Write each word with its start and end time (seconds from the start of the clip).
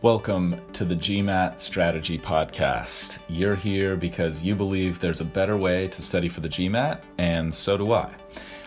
Welcome 0.00 0.60
to 0.74 0.84
the 0.84 0.94
GMAT 0.94 1.58
Strategy 1.58 2.20
Podcast. 2.20 3.18
You're 3.28 3.56
here 3.56 3.96
because 3.96 4.44
you 4.44 4.54
believe 4.54 5.00
there's 5.00 5.20
a 5.20 5.24
better 5.24 5.56
way 5.56 5.88
to 5.88 6.02
study 6.02 6.28
for 6.28 6.40
the 6.40 6.48
GMAT, 6.48 7.00
and 7.18 7.52
so 7.52 7.76
do 7.76 7.92
I. 7.92 8.08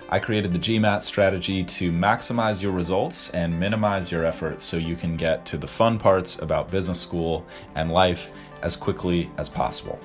I 0.09 0.19
created 0.19 0.51
the 0.51 0.59
GMAT 0.59 1.03
strategy 1.03 1.63
to 1.63 1.89
maximize 1.89 2.61
your 2.61 2.73
results 2.73 3.29
and 3.29 3.57
minimize 3.57 4.11
your 4.11 4.25
efforts 4.25 4.61
so 4.61 4.75
you 4.75 4.97
can 4.97 5.15
get 5.15 5.45
to 5.45 5.57
the 5.57 5.67
fun 5.67 5.97
parts 5.97 6.39
about 6.39 6.69
business 6.69 6.99
school 6.99 7.45
and 7.75 7.93
life 7.93 8.33
as 8.61 8.75
quickly 8.75 9.29
as 9.37 9.49
possible. 9.49 9.99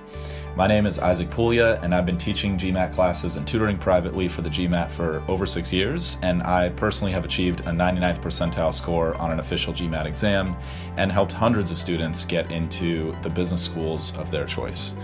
My 0.57 0.67
name 0.67 0.87
is 0.87 0.99
Isaac 0.99 1.31
Puglia, 1.31 1.79
and 1.83 1.95
I've 1.95 2.07
been 2.07 2.17
teaching 2.17 2.57
GMAT 2.57 2.95
classes 2.95 3.37
and 3.37 3.47
tutoring 3.47 3.77
privately 3.77 4.27
for 4.27 4.41
the 4.41 4.49
GMAT 4.49 4.91
for 4.91 5.23
over 5.29 5.45
six 5.45 5.73
years. 5.73 6.17
And 6.23 6.43
I 6.43 6.71
personally 6.71 7.13
have 7.13 7.27
achieved 7.27 7.61
a 7.61 7.71
99th 7.71 8.21
percentile 8.21 8.73
score 8.73 9.15
on 9.17 9.31
an 9.31 9.39
official 9.39 9.75
GMAT 9.75 10.07
exam 10.07 10.57
and 10.97 11.13
helped 11.13 11.33
hundreds 11.33 11.71
of 11.71 11.79
students 11.79 12.25
get 12.25 12.51
into 12.51 13.15
the 13.23 13.29
business 13.29 13.63
schools 13.63 14.17
of 14.17 14.31
their 14.31 14.47
choice. 14.47 14.95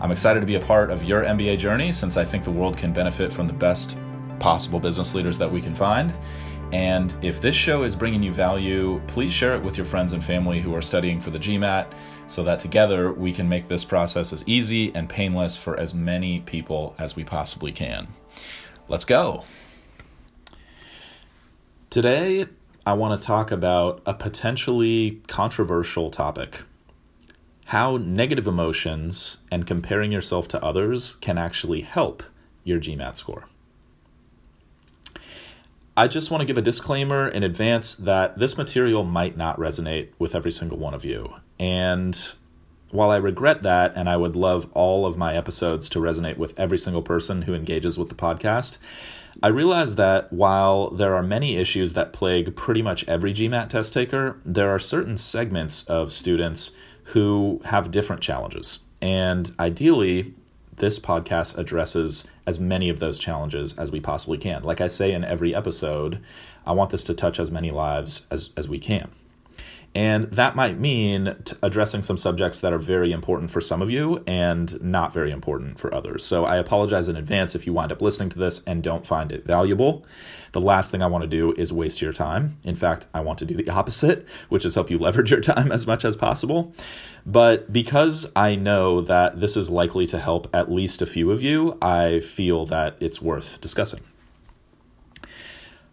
I'm 0.00 0.10
excited 0.10 0.40
to 0.40 0.46
be 0.46 0.56
a 0.56 0.60
part 0.60 0.90
of 0.90 1.04
your 1.04 1.22
MBA 1.22 1.58
journey 1.58 1.92
since 1.92 2.16
I 2.16 2.24
think 2.24 2.44
the 2.44 2.50
world 2.50 2.76
can 2.76 2.92
benefit 2.92 3.32
from 3.32 3.46
the 3.46 3.52
best 3.52 3.98
possible 4.38 4.80
business 4.80 5.14
leaders 5.14 5.38
that 5.38 5.50
we 5.50 5.62
can 5.62 5.74
find. 5.74 6.12
And 6.72 7.14
if 7.22 7.40
this 7.40 7.54
show 7.54 7.84
is 7.84 7.94
bringing 7.94 8.22
you 8.22 8.32
value, 8.32 9.00
please 9.06 9.32
share 9.32 9.54
it 9.54 9.62
with 9.62 9.76
your 9.76 9.86
friends 9.86 10.12
and 10.12 10.24
family 10.24 10.60
who 10.60 10.74
are 10.74 10.82
studying 10.82 11.20
for 11.20 11.30
the 11.30 11.38
GMAT 11.38 11.92
so 12.26 12.42
that 12.44 12.60
together 12.60 13.12
we 13.12 13.32
can 13.32 13.48
make 13.48 13.68
this 13.68 13.84
process 13.84 14.32
as 14.32 14.46
easy 14.46 14.94
and 14.94 15.08
painless 15.08 15.56
for 15.56 15.78
as 15.78 15.94
many 15.94 16.40
people 16.40 16.94
as 16.98 17.16
we 17.16 17.24
possibly 17.24 17.72
can. 17.72 18.08
Let's 18.88 19.04
go. 19.04 19.44
Today, 21.90 22.46
I 22.84 22.92
want 22.92 23.20
to 23.20 23.26
talk 23.26 23.50
about 23.50 24.02
a 24.06 24.14
potentially 24.14 25.22
controversial 25.28 26.10
topic 26.10 26.62
how 27.66 27.96
negative 27.96 28.46
emotions 28.46 29.38
and 29.50 29.66
comparing 29.66 30.12
yourself 30.12 30.46
to 30.46 30.64
others 30.64 31.16
can 31.16 31.36
actually 31.36 31.80
help 31.80 32.22
your 32.62 32.78
GMAT 32.78 33.16
score. 33.16 33.48
I 35.96 36.06
just 36.06 36.30
want 36.30 36.42
to 36.42 36.46
give 36.46 36.58
a 36.58 36.62
disclaimer 36.62 37.26
in 37.26 37.42
advance 37.42 37.96
that 37.96 38.38
this 38.38 38.56
material 38.56 39.02
might 39.02 39.36
not 39.36 39.58
resonate 39.58 40.10
with 40.16 40.36
every 40.36 40.52
single 40.52 40.78
one 40.78 40.94
of 40.94 41.04
you. 41.04 41.34
And 41.58 42.34
while 42.90 43.10
I 43.10 43.16
regret 43.16 43.62
that, 43.62 43.92
and 43.96 44.08
I 44.08 44.16
would 44.16 44.36
love 44.36 44.68
all 44.72 45.06
of 45.06 45.16
my 45.16 45.34
episodes 45.36 45.88
to 45.90 45.98
resonate 45.98 46.36
with 46.36 46.58
every 46.58 46.78
single 46.78 47.02
person 47.02 47.42
who 47.42 47.54
engages 47.54 47.98
with 47.98 48.08
the 48.08 48.14
podcast, 48.14 48.78
I 49.42 49.48
realize 49.48 49.96
that 49.96 50.32
while 50.32 50.90
there 50.90 51.14
are 51.14 51.22
many 51.22 51.56
issues 51.56 51.92
that 51.92 52.12
plague 52.12 52.56
pretty 52.56 52.80
much 52.80 53.06
every 53.06 53.32
GMAT 53.34 53.68
test 53.68 53.92
taker, 53.92 54.40
there 54.44 54.70
are 54.70 54.78
certain 54.78 55.16
segments 55.16 55.84
of 55.84 56.10
students 56.10 56.72
who 57.04 57.60
have 57.64 57.90
different 57.90 58.22
challenges. 58.22 58.78
And 59.02 59.52
ideally, 59.58 60.34
this 60.76 60.98
podcast 60.98 61.58
addresses 61.58 62.26
as 62.46 62.58
many 62.58 62.88
of 62.88 62.98
those 62.98 63.18
challenges 63.18 63.76
as 63.78 63.92
we 63.92 64.00
possibly 64.00 64.38
can. 64.38 64.62
Like 64.62 64.80
I 64.80 64.86
say 64.86 65.12
in 65.12 65.24
every 65.24 65.54
episode, 65.54 66.20
I 66.66 66.72
want 66.72 66.90
this 66.90 67.04
to 67.04 67.14
touch 67.14 67.38
as 67.38 67.50
many 67.50 67.70
lives 67.70 68.26
as, 68.30 68.50
as 68.56 68.68
we 68.68 68.78
can. 68.78 69.10
And 69.96 70.24
that 70.32 70.54
might 70.54 70.78
mean 70.78 71.34
addressing 71.62 72.02
some 72.02 72.18
subjects 72.18 72.60
that 72.60 72.74
are 72.74 72.78
very 72.78 73.12
important 73.12 73.50
for 73.50 73.62
some 73.62 73.80
of 73.80 73.90
you 73.90 74.22
and 74.26 74.78
not 74.82 75.14
very 75.14 75.30
important 75.30 75.80
for 75.80 75.94
others. 75.94 76.22
So 76.22 76.44
I 76.44 76.58
apologize 76.58 77.08
in 77.08 77.16
advance 77.16 77.54
if 77.54 77.66
you 77.66 77.72
wind 77.72 77.90
up 77.92 78.02
listening 78.02 78.28
to 78.28 78.38
this 78.38 78.62
and 78.66 78.82
don't 78.82 79.06
find 79.06 79.32
it 79.32 79.44
valuable. 79.44 80.04
The 80.52 80.60
last 80.60 80.90
thing 80.90 81.00
I 81.00 81.06
want 81.06 81.22
to 81.22 81.28
do 81.28 81.54
is 81.54 81.72
waste 81.72 82.02
your 82.02 82.12
time. 82.12 82.58
In 82.62 82.74
fact, 82.74 83.06
I 83.14 83.20
want 83.20 83.38
to 83.38 83.46
do 83.46 83.54
the 83.54 83.70
opposite, 83.70 84.28
which 84.50 84.66
is 84.66 84.74
help 84.74 84.90
you 84.90 84.98
leverage 84.98 85.30
your 85.30 85.40
time 85.40 85.72
as 85.72 85.86
much 85.86 86.04
as 86.04 86.14
possible. 86.14 86.74
But 87.24 87.72
because 87.72 88.30
I 88.36 88.54
know 88.54 89.00
that 89.00 89.40
this 89.40 89.56
is 89.56 89.70
likely 89.70 90.06
to 90.08 90.18
help 90.18 90.54
at 90.54 90.70
least 90.70 91.00
a 91.00 91.06
few 91.06 91.30
of 91.30 91.42
you, 91.42 91.78
I 91.80 92.20
feel 92.20 92.66
that 92.66 92.98
it's 93.00 93.22
worth 93.22 93.62
discussing. 93.62 94.00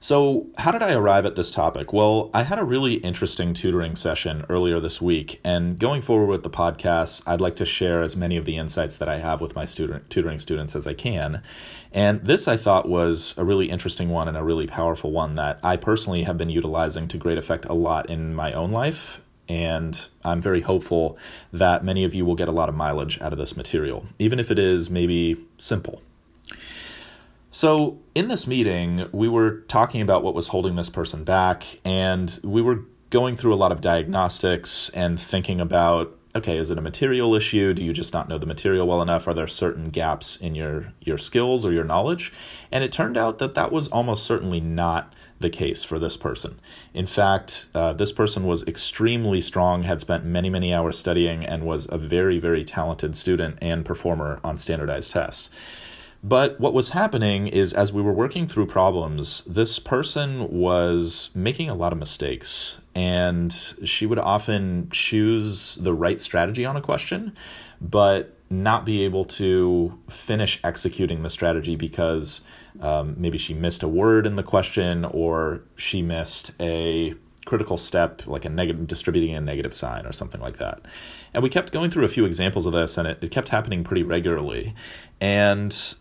So, 0.03 0.47
how 0.57 0.71
did 0.71 0.83
I 0.83 0.95
arrive 0.95 1.25
at 1.25 1.35
this 1.35 1.49
topic? 1.49 1.93
Well, 1.93 2.29
I 2.33 2.43
had 2.43 2.59
a 2.59 2.65
really 2.65 2.95
interesting 2.95 3.53
tutoring 3.53 3.95
session 3.95 4.45
earlier 4.49 4.81
this 4.81 5.01
week, 5.01 5.39
and 5.45 5.79
going 5.79 6.01
forward 6.01 6.25
with 6.25 6.43
the 6.43 6.49
podcast, 6.49 7.23
I'd 7.25 7.39
like 7.39 7.55
to 7.55 7.65
share 7.65 8.01
as 8.01 8.17
many 8.17 8.35
of 8.35 8.43
the 8.43 8.57
insights 8.57 8.97
that 8.97 9.07
I 9.07 9.19
have 9.19 9.39
with 9.39 9.55
my 9.55 9.63
student 9.63 10.09
tutoring 10.09 10.39
students 10.39 10.75
as 10.75 10.87
I 10.87 10.93
can. 10.93 11.41
And 11.93 12.19
this 12.21 12.49
I 12.49 12.57
thought 12.57 12.89
was 12.89 13.33
a 13.37 13.45
really 13.45 13.69
interesting 13.69 14.09
one 14.09 14.27
and 14.27 14.35
a 14.35 14.43
really 14.43 14.67
powerful 14.67 15.13
one 15.13 15.35
that 15.35 15.57
I 15.63 15.77
personally 15.77 16.23
have 16.23 16.37
been 16.37 16.49
utilizing 16.49 17.07
to 17.07 17.17
great 17.17 17.37
effect 17.37 17.63
a 17.63 17.73
lot 17.73 18.09
in 18.09 18.35
my 18.35 18.51
own 18.51 18.73
life. 18.73 19.21
And 19.47 20.05
I'm 20.25 20.41
very 20.41 20.59
hopeful 20.59 21.17
that 21.53 21.85
many 21.85 22.03
of 22.03 22.13
you 22.13 22.25
will 22.25 22.35
get 22.35 22.49
a 22.49 22.51
lot 22.51 22.67
of 22.67 22.75
mileage 22.75 23.21
out 23.21 23.31
of 23.31 23.39
this 23.39 23.55
material, 23.55 24.05
even 24.19 24.37
if 24.37 24.51
it 24.51 24.59
is 24.59 24.89
maybe 24.89 25.37
simple. 25.57 26.01
So, 27.53 27.99
in 28.15 28.29
this 28.29 28.47
meeting, 28.47 29.07
we 29.11 29.29
were 29.29 29.59
talking 29.67 30.01
about 30.01 30.23
what 30.23 30.33
was 30.33 30.47
holding 30.47 30.75
this 30.75 30.89
person 30.89 31.23
back, 31.23 31.63
and 31.85 32.39
we 32.43 32.63
were 32.63 32.79
going 33.11 33.35
through 33.35 33.53
a 33.53 33.61
lot 33.61 33.71
of 33.71 33.79
diagnostics 33.79 34.89
and 34.89 35.19
thinking 35.19 35.61
about 35.61 36.17
okay, 36.35 36.57
is 36.57 36.71
it 36.71 36.79
a 36.79 36.81
material 36.81 37.35
issue? 37.35 37.75
Do 37.75 37.83
you 37.83 37.93
just 37.93 38.11
not 38.11 38.27
know 38.27 38.39
the 38.39 38.47
material 38.47 38.87
well 38.87 39.03
enough? 39.03 39.27
Are 39.27 39.35
there 39.35 39.45
certain 39.45 39.91
gaps 39.91 40.37
in 40.37 40.55
your 40.55 40.93
your 41.01 41.19
skills 41.19 41.63
or 41.63 41.71
your 41.71 41.83
knowledge? 41.83 42.33
And 42.71 42.83
it 42.83 42.91
turned 42.91 43.17
out 43.17 43.37
that 43.37 43.53
that 43.53 43.71
was 43.71 43.87
almost 43.89 44.25
certainly 44.25 44.59
not 44.59 45.13
the 45.39 45.51
case 45.51 45.83
for 45.83 45.99
this 45.99 46.17
person. 46.17 46.59
In 46.95 47.05
fact, 47.05 47.67
uh, 47.75 47.93
this 47.93 48.11
person 48.11 48.45
was 48.45 48.65
extremely 48.65 49.41
strong, 49.41 49.83
had 49.83 50.01
spent 50.01 50.25
many, 50.25 50.49
many 50.49 50.73
hours 50.73 50.97
studying, 50.97 51.45
and 51.45 51.67
was 51.67 51.87
a 51.91 51.99
very, 51.99 52.39
very 52.39 52.63
talented 52.63 53.15
student 53.15 53.59
and 53.61 53.85
performer 53.85 54.39
on 54.43 54.57
standardized 54.57 55.11
tests. 55.11 55.51
But 56.23 56.57
what 56.57 56.73
was 56.73 56.89
happening 56.89 57.47
is, 57.47 57.73
as 57.73 57.91
we 57.91 58.01
were 58.01 58.13
working 58.13 58.47
through 58.47 58.67
problems, 58.67 59.44
this 59.44 59.78
person 59.78 60.50
was 60.50 61.29
making 61.35 61.69
a 61.69 61.75
lot 61.75 61.91
of 61.91 62.00
mistakes. 62.00 62.79
And 62.95 63.51
she 63.84 64.06
would 64.06 64.19
often 64.19 64.88
choose 64.89 65.75
the 65.75 65.94
right 65.94 66.22
strategy 66.22 66.66
on 66.66 66.78
a 66.78 66.81
question, 66.81 67.35
but 67.81 68.38
not 68.50 68.85
be 68.85 69.03
able 69.03 69.25
to 69.25 70.00
finish 70.09 70.62
executing 70.63 71.23
the 71.23 71.29
strategy 71.29 71.75
because 71.75 72.41
um, 72.79 73.16
maybe 73.17 73.38
she 73.38 73.53
missed 73.53 73.83
a 73.83 73.88
word 73.88 74.25
in 74.25 74.35
the 74.35 74.44
question 74.44 75.03
or 75.06 75.63
she 75.75 76.01
missed 76.01 76.51
a 76.59 77.16
critical 77.45 77.78
step 77.78 78.25
like 78.25 78.45
a 78.45 78.50
negative 78.50 78.88
distributing 78.88 79.35
a 79.35 79.41
negative 79.41 79.75
sign 79.75 80.06
or 80.06 80.13
something 80.13 80.39
like 80.39 80.57
that 80.57 80.79
and 81.33 81.44
we 81.44 81.50
kept 81.50 81.73
going 81.73 81.91
through 81.91 82.06
a 82.06 82.07
few 82.07 82.23
examples 82.23 82.66
of 82.66 82.72
this 82.72 82.97
and 82.97 83.06
it, 83.06 83.17
it 83.22 83.31
kept 83.31 83.50
happening 83.50 83.83
pretty 83.83 84.01
regularly 84.01 84.73
and 85.19 85.95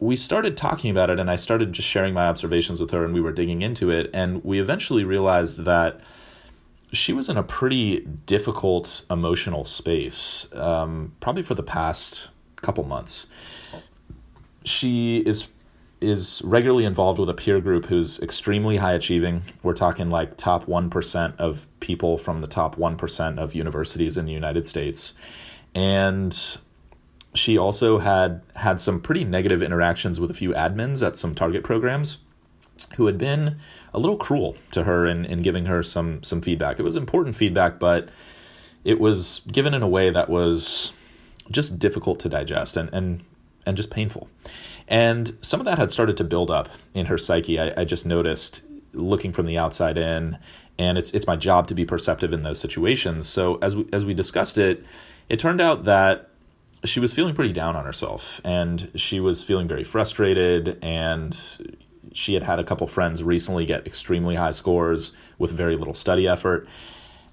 we 0.00 0.16
started 0.16 0.56
talking 0.56 0.90
about 0.90 1.10
it 1.10 1.20
and 1.20 1.30
I 1.30 1.36
started 1.36 1.72
just 1.72 1.86
sharing 1.86 2.14
my 2.14 2.26
observations 2.26 2.80
with 2.80 2.90
her 2.90 3.04
and 3.04 3.12
we 3.12 3.20
were 3.20 3.32
digging 3.32 3.62
into 3.62 3.90
it 3.90 4.10
and 4.14 4.42
we 4.42 4.58
eventually 4.58 5.04
realized 5.04 5.64
that 5.64 6.00
she 6.92 7.12
was 7.12 7.28
in 7.28 7.36
a 7.36 7.42
pretty 7.42 8.00
difficult 8.26 9.04
emotional 9.10 9.64
space 9.64 10.46
um, 10.54 11.12
probably 11.20 11.42
for 11.42 11.54
the 11.54 11.62
past 11.62 12.30
couple 12.56 12.82
months. 12.84 13.26
She 14.64 15.18
is 15.18 15.48
is 16.00 16.40
regularly 16.46 16.86
involved 16.86 17.18
with 17.18 17.28
a 17.28 17.34
peer 17.34 17.60
group 17.60 17.84
who's 17.84 18.18
extremely 18.20 18.78
high 18.78 18.94
achieving. 18.94 19.42
We're 19.62 19.74
talking 19.74 20.08
like 20.08 20.38
top 20.38 20.64
1% 20.64 21.36
of 21.36 21.66
people 21.80 22.16
from 22.16 22.40
the 22.40 22.46
top 22.46 22.76
1% 22.76 23.38
of 23.38 23.54
universities 23.54 24.16
in 24.16 24.24
the 24.24 24.32
united 24.32 24.66
states. 24.66 25.12
And 25.74 26.34
she 27.34 27.56
also 27.56 27.98
had 27.98 28.42
had 28.56 28.80
some 28.80 29.00
pretty 29.00 29.24
negative 29.24 29.62
interactions 29.62 30.20
with 30.20 30.30
a 30.30 30.34
few 30.34 30.52
admins 30.52 31.06
at 31.06 31.16
some 31.16 31.34
target 31.34 31.62
programs 31.62 32.18
who 32.96 33.06
had 33.06 33.18
been 33.18 33.58
a 33.92 33.98
little 33.98 34.16
cruel 34.16 34.56
to 34.72 34.84
her 34.84 35.06
in, 35.06 35.24
in 35.24 35.42
giving 35.42 35.66
her 35.66 35.82
some 35.82 36.22
some 36.22 36.40
feedback. 36.40 36.78
It 36.78 36.82
was 36.82 36.96
important 36.96 37.36
feedback, 37.36 37.78
but 37.78 38.08
it 38.84 38.98
was 38.98 39.42
given 39.50 39.74
in 39.74 39.82
a 39.82 39.88
way 39.88 40.10
that 40.10 40.28
was 40.28 40.92
just 41.50 41.78
difficult 41.78 42.20
to 42.20 42.28
digest 42.28 42.76
and 42.76 42.88
and 42.92 43.22
and 43.66 43.76
just 43.76 43.90
painful. 43.90 44.28
And 44.88 45.36
some 45.40 45.60
of 45.60 45.66
that 45.66 45.78
had 45.78 45.90
started 45.90 46.16
to 46.16 46.24
build 46.24 46.50
up 46.50 46.68
in 46.94 47.06
her 47.06 47.18
psyche. 47.18 47.60
I, 47.60 47.82
I 47.82 47.84
just 47.84 48.06
noticed 48.06 48.62
looking 48.92 49.32
from 49.32 49.46
the 49.46 49.56
outside 49.56 49.98
in, 49.98 50.38
and 50.78 50.98
it's 50.98 51.12
it's 51.12 51.26
my 51.26 51.36
job 51.36 51.68
to 51.68 51.74
be 51.74 51.84
perceptive 51.84 52.32
in 52.32 52.42
those 52.42 52.58
situations. 52.58 53.28
So 53.28 53.56
as 53.62 53.76
we 53.76 53.86
as 53.92 54.04
we 54.04 54.14
discussed 54.14 54.58
it, 54.58 54.84
it 55.28 55.38
turned 55.38 55.60
out 55.60 55.84
that 55.84 56.29
she 56.84 57.00
was 57.00 57.12
feeling 57.12 57.34
pretty 57.34 57.52
down 57.52 57.76
on 57.76 57.84
herself 57.84 58.40
and 58.44 58.90
she 58.94 59.20
was 59.20 59.42
feeling 59.42 59.68
very 59.68 59.84
frustrated 59.84 60.78
and 60.82 61.38
she 62.12 62.34
had 62.34 62.42
had 62.42 62.58
a 62.58 62.64
couple 62.64 62.86
friends 62.86 63.22
recently 63.22 63.66
get 63.66 63.86
extremely 63.86 64.34
high 64.34 64.50
scores 64.50 65.12
with 65.38 65.50
very 65.50 65.76
little 65.76 65.94
study 65.94 66.26
effort 66.26 66.66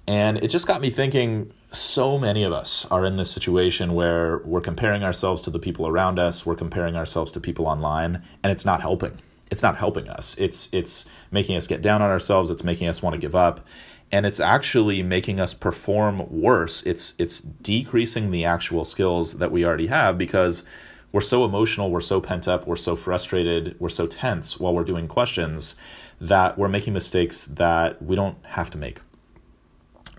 and 0.06 0.38
it 0.38 0.48
just 0.50 0.68
got 0.68 0.82
me 0.82 0.90
thinking 0.90 1.52
so 1.72 2.18
many 2.18 2.44
of 2.44 2.54
us 2.54 2.86
are 2.92 3.06
in 3.06 3.16
this 3.16 3.32
situation 3.32 3.94
where 3.94 4.40
we're 4.40 4.62
comparing 4.62 5.04
ourselves 5.04 5.42
to 5.42 5.50
the 5.50 5.60
people 5.60 5.88
around 5.88 6.20
us 6.20 6.46
we're 6.46 6.56
comparing 6.56 6.96
ourselves 6.96 7.32
to 7.32 7.40
people 7.40 7.68
online 7.68 8.22
and 8.44 8.52
it's 8.52 8.66
not 8.66 8.82
helping 8.82 9.18
it's 9.50 9.64
not 9.64 9.78
helping 9.78 10.10
us. 10.10 10.36
It's 10.38 10.70
it's 10.72 11.06
making 11.32 11.56
us 11.56 11.68
get 11.68 11.82
down 11.82 12.02
on 12.02 12.10
ourselves. 12.10 12.50
It's 12.50 12.64
making 12.64 12.88
us 12.88 13.02
want 13.02 13.14
to 13.14 13.20
give 13.20 13.36
up, 13.36 13.66
and 14.12 14.26
it's 14.26 14.40
actually 14.40 15.04
making 15.04 15.40
us 15.40 15.54
perform 15.54 16.24
worse. 16.30 16.84
It's 16.84 17.14
it's 17.18 17.42
decreasing 17.42 18.32
the 18.32 18.46
actual 18.46 18.86
skills 18.86 19.34
that 19.40 19.52
we 19.52 19.66
already 19.66 19.88
have 19.88 20.18
because 20.18 20.64
we're 21.12 21.22
so 21.22 21.46
emotional, 21.46 21.90
we're 21.90 22.02
so 22.02 22.22
pent 22.22 22.48
up, 22.48 22.68
we're 22.68 22.76
so 22.76 22.96
frustrated, 22.96 23.76
we're 23.80 23.90
so 23.90 24.08
tense 24.08 24.60
while 24.60 24.74
we're 24.74 24.84
doing 24.84 25.08
questions 25.08 25.76
that 26.20 26.58
we're 26.58 26.68
making 26.68 26.94
mistakes 26.94 27.46
that 27.46 28.02
we 28.02 28.16
don't 28.16 28.38
have 28.46 28.70
to 28.72 28.78
make. 28.78 29.02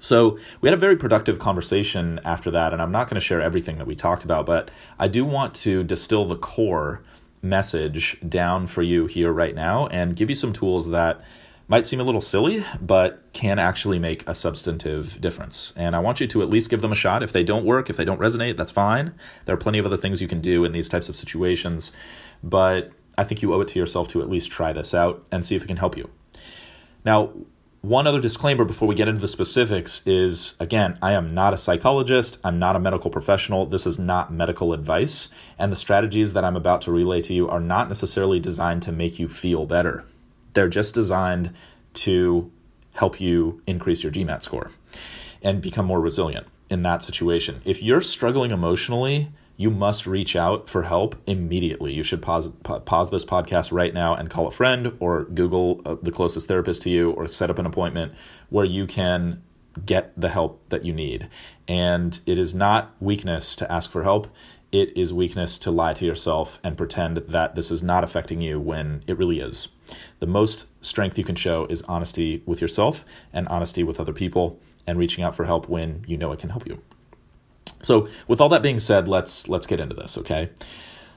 So 0.00 0.38
we 0.60 0.68
had 0.68 0.78
a 0.78 0.80
very 0.80 0.96
productive 0.96 1.38
conversation 1.38 2.20
after 2.24 2.52
that, 2.52 2.72
and 2.72 2.80
I'm 2.80 2.92
not 2.92 3.08
going 3.08 3.16
to 3.16 3.26
share 3.26 3.40
everything 3.40 3.78
that 3.78 3.86
we 3.86 3.96
talked 3.96 4.24
about, 4.24 4.46
but 4.46 4.70
I 4.98 5.08
do 5.08 5.24
want 5.24 5.54
to 5.56 5.82
distill 5.82 6.24
the 6.24 6.36
core 6.36 7.02
message 7.42 8.16
down 8.28 8.66
for 8.66 8.82
you 8.82 9.06
here 9.06 9.32
right 9.32 9.54
now 9.54 9.86
and 9.88 10.14
give 10.14 10.28
you 10.28 10.36
some 10.36 10.52
tools 10.52 10.90
that 10.90 11.20
might 11.68 11.84
seem 11.84 12.00
a 12.00 12.02
little 12.02 12.20
silly, 12.22 12.64
but 12.80 13.22
can 13.34 13.58
actually 13.58 13.98
make 13.98 14.26
a 14.26 14.34
substantive 14.34 15.20
difference. 15.20 15.74
And 15.76 15.94
I 15.94 15.98
want 15.98 16.18
you 16.18 16.26
to 16.28 16.42
at 16.42 16.48
least 16.48 16.70
give 16.70 16.80
them 16.80 16.92
a 16.92 16.96
shot. 16.96 17.22
If 17.22 17.32
they 17.32 17.44
don't 17.44 17.64
work, 17.64 17.90
if 17.90 17.96
they 17.96 18.06
don't 18.06 18.20
resonate, 18.20 18.56
that's 18.56 18.70
fine. 18.70 19.14
There 19.44 19.54
are 19.54 19.58
plenty 19.58 19.78
of 19.78 19.84
other 19.84 19.98
things 19.98 20.22
you 20.22 20.28
can 20.28 20.40
do 20.40 20.64
in 20.64 20.72
these 20.72 20.88
types 20.88 21.10
of 21.10 21.16
situations, 21.16 21.92
but 22.42 22.90
I 23.18 23.24
think 23.24 23.42
you 23.42 23.52
owe 23.52 23.60
it 23.60 23.68
to 23.68 23.78
yourself 23.78 24.08
to 24.08 24.22
at 24.22 24.30
least 24.30 24.50
try 24.50 24.72
this 24.72 24.94
out 24.94 25.26
and 25.30 25.44
see 25.44 25.56
if 25.56 25.64
it 25.64 25.66
can 25.66 25.76
help 25.76 25.96
you. 25.96 26.08
Now, 27.04 27.32
one 27.82 28.06
other 28.06 28.20
disclaimer 28.20 28.64
before 28.64 28.88
we 28.88 28.94
get 28.94 29.06
into 29.06 29.20
the 29.20 29.28
specifics 29.28 30.04
is 30.06 30.56
again, 30.58 30.98
I 31.02 31.12
am 31.12 31.34
not 31.34 31.54
a 31.54 31.58
psychologist, 31.58 32.38
I'm 32.42 32.58
not 32.58 32.76
a 32.76 32.80
medical 32.80 33.10
professional, 33.10 33.66
this 33.66 33.86
is 33.86 33.98
not 33.98 34.32
medical 34.32 34.72
advice, 34.72 35.28
and 35.58 35.70
the 35.70 35.76
strategies 35.76 36.32
that 36.32 36.44
I'm 36.44 36.56
about 36.56 36.80
to 36.82 36.92
relay 36.92 37.22
to 37.22 37.34
you 37.34 37.48
are 37.48 37.60
not 37.60 37.88
necessarily 37.88 38.40
designed 38.40 38.82
to 38.82 38.92
make 38.92 39.18
you 39.18 39.28
feel 39.28 39.64
better. 39.64 40.04
They're 40.58 40.68
just 40.68 40.92
designed 40.92 41.54
to 41.94 42.50
help 42.94 43.20
you 43.20 43.62
increase 43.68 44.02
your 44.02 44.10
GMAT 44.10 44.42
score 44.42 44.72
and 45.40 45.62
become 45.62 45.86
more 45.86 46.00
resilient 46.00 46.48
in 46.68 46.82
that 46.82 47.04
situation. 47.04 47.60
If 47.64 47.80
you're 47.80 48.00
struggling 48.00 48.50
emotionally, 48.50 49.30
you 49.56 49.70
must 49.70 50.04
reach 50.04 50.34
out 50.34 50.68
for 50.68 50.82
help 50.82 51.14
immediately. 51.28 51.92
You 51.92 52.02
should 52.02 52.20
pause 52.20 52.48
pause 52.64 53.10
this 53.10 53.24
podcast 53.24 53.70
right 53.70 53.94
now 53.94 54.16
and 54.16 54.28
call 54.30 54.48
a 54.48 54.50
friend 54.50 54.96
or 54.98 55.26
Google 55.26 55.80
uh, 55.86 55.94
the 56.02 56.10
closest 56.10 56.48
therapist 56.48 56.82
to 56.82 56.90
you 56.90 57.12
or 57.12 57.28
set 57.28 57.50
up 57.50 57.60
an 57.60 57.66
appointment 57.66 58.12
where 58.48 58.64
you 58.64 58.88
can 58.88 59.40
get 59.86 60.12
the 60.20 60.28
help 60.28 60.68
that 60.70 60.84
you 60.84 60.92
need. 60.92 61.28
And 61.68 62.18
it 62.26 62.36
is 62.36 62.52
not 62.52 62.96
weakness 62.98 63.54
to 63.54 63.70
ask 63.70 63.92
for 63.92 64.02
help. 64.02 64.26
It 64.70 64.96
is 64.96 65.14
weakness 65.14 65.58
to 65.60 65.70
lie 65.70 65.94
to 65.94 66.04
yourself 66.04 66.60
and 66.62 66.76
pretend 66.76 67.16
that 67.16 67.54
this 67.54 67.70
is 67.70 67.82
not 67.82 68.04
affecting 68.04 68.42
you 68.42 68.60
when 68.60 69.02
it 69.06 69.16
really 69.16 69.40
is. 69.40 69.68
The 70.20 70.26
most 70.26 70.66
strength 70.84 71.16
you 71.16 71.24
can 71.24 71.36
show 71.36 71.66
is 71.66 71.82
honesty 71.82 72.42
with 72.44 72.60
yourself 72.60 73.04
and 73.32 73.48
honesty 73.48 73.82
with 73.82 73.98
other 73.98 74.12
people 74.12 74.60
and 74.86 74.98
reaching 74.98 75.24
out 75.24 75.34
for 75.34 75.44
help 75.44 75.68
when 75.68 76.04
you 76.06 76.18
know 76.18 76.32
it 76.32 76.38
can 76.38 76.50
help 76.50 76.66
you. 76.66 76.82
So, 77.80 78.08
with 78.26 78.40
all 78.40 78.48
that 78.50 78.62
being 78.62 78.80
said, 78.80 79.08
let's 79.08 79.48
let's 79.48 79.66
get 79.66 79.80
into 79.80 79.94
this, 79.94 80.18
okay? 80.18 80.50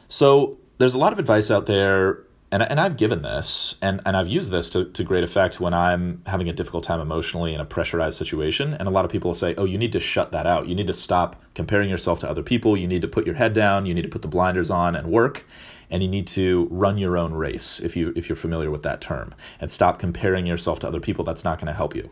So, 0.08 0.58
there's 0.78 0.94
a 0.94 0.98
lot 0.98 1.12
of 1.12 1.20
advice 1.20 1.52
out 1.52 1.66
there 1.66 2.24
and, 2.52 2.62
and 2.64 2.80
I've 2.80 2.98
given 2.98 3.22
this 3.22 3.76
and, 3.82 4.02
and 4.06 4.18
I've 4.18 4.28
used 4.28 4.52
this 4.52 4.70
to, 4.72 4.86
to 4.86 5.04
great 5.04 5.24
effect 5.24 5.60
when 5.62 5.74
I'm 5.74 6.22
having 6.26 6.50
a 6.50 6.54
difficult 6.54 6.84
time 6.84 7.00
emotionally 7.00 7.54
in 7.54 7.62
a 7.62 7.66
pressurized 7.66 8.18
situation. 8.18 8.74
And 8.74 8.88
a 8.88 8.92
lot 8.92 9.06
of 9.06 9.12
people 9.12 9.30
will 9.30 9.36
say, 9.36 9.56
oh, 9.58 9.64
you 9.64 9.78
need 9.78 9.94
to 9.94 10.00
shut 10.00 10.34
that 10.34 10.46
out. 10.46 10.68
You 10.68 10.76
need 10.76 10.88
to 10.88 10.94
stop 10.94 11.42
comparing 11.56 11.90
yourself 11.90 12.20
to 12.20 12.30
other 12.30 12.44
people. 12.44 12.76
You 12.76 12.88
need 12.88 13.04
to 13.04 13.08
put 13.08 13.26
your 13.26 13.36
head 13.36 13.54
down. 13.54 13.86
You 13.86 13.94
need 13.94 14.04
to 14.04 14.10
put 14.10 14.22
the 14.22 14.28
blinders 14.28 14.70
on 14.70 14.98
and 14.98 15.08
work. 15.08 15.46
And 15.90 16.04
you 16.04 16.10
need 16.10 16.28
to 16.28 16.68
run 16.72 16.98
your 16.98 17.18
own 17.18 17.34
race 17.34 17.80
if 17.80 17.96
you 17.98 18.14
if 18.16 18.30
you're 18.30 18.36
familiar 18.38 18.72
with 18.72 18.84
that 18.84 19.02
term. 19.02 19.34
And 19.60 19.72
stop 19.72 20.00
comparing 20.00 20.46
yourself 20.46 20.80
to 20.80 20.88
other 20.88 21.02
people. 21.02 21.24
That's 21.24 21.44
not 21.44 21.58
going 21.58 21.68
to 21.68 21.74
help 21.74 21.96
you. 21.96 22.10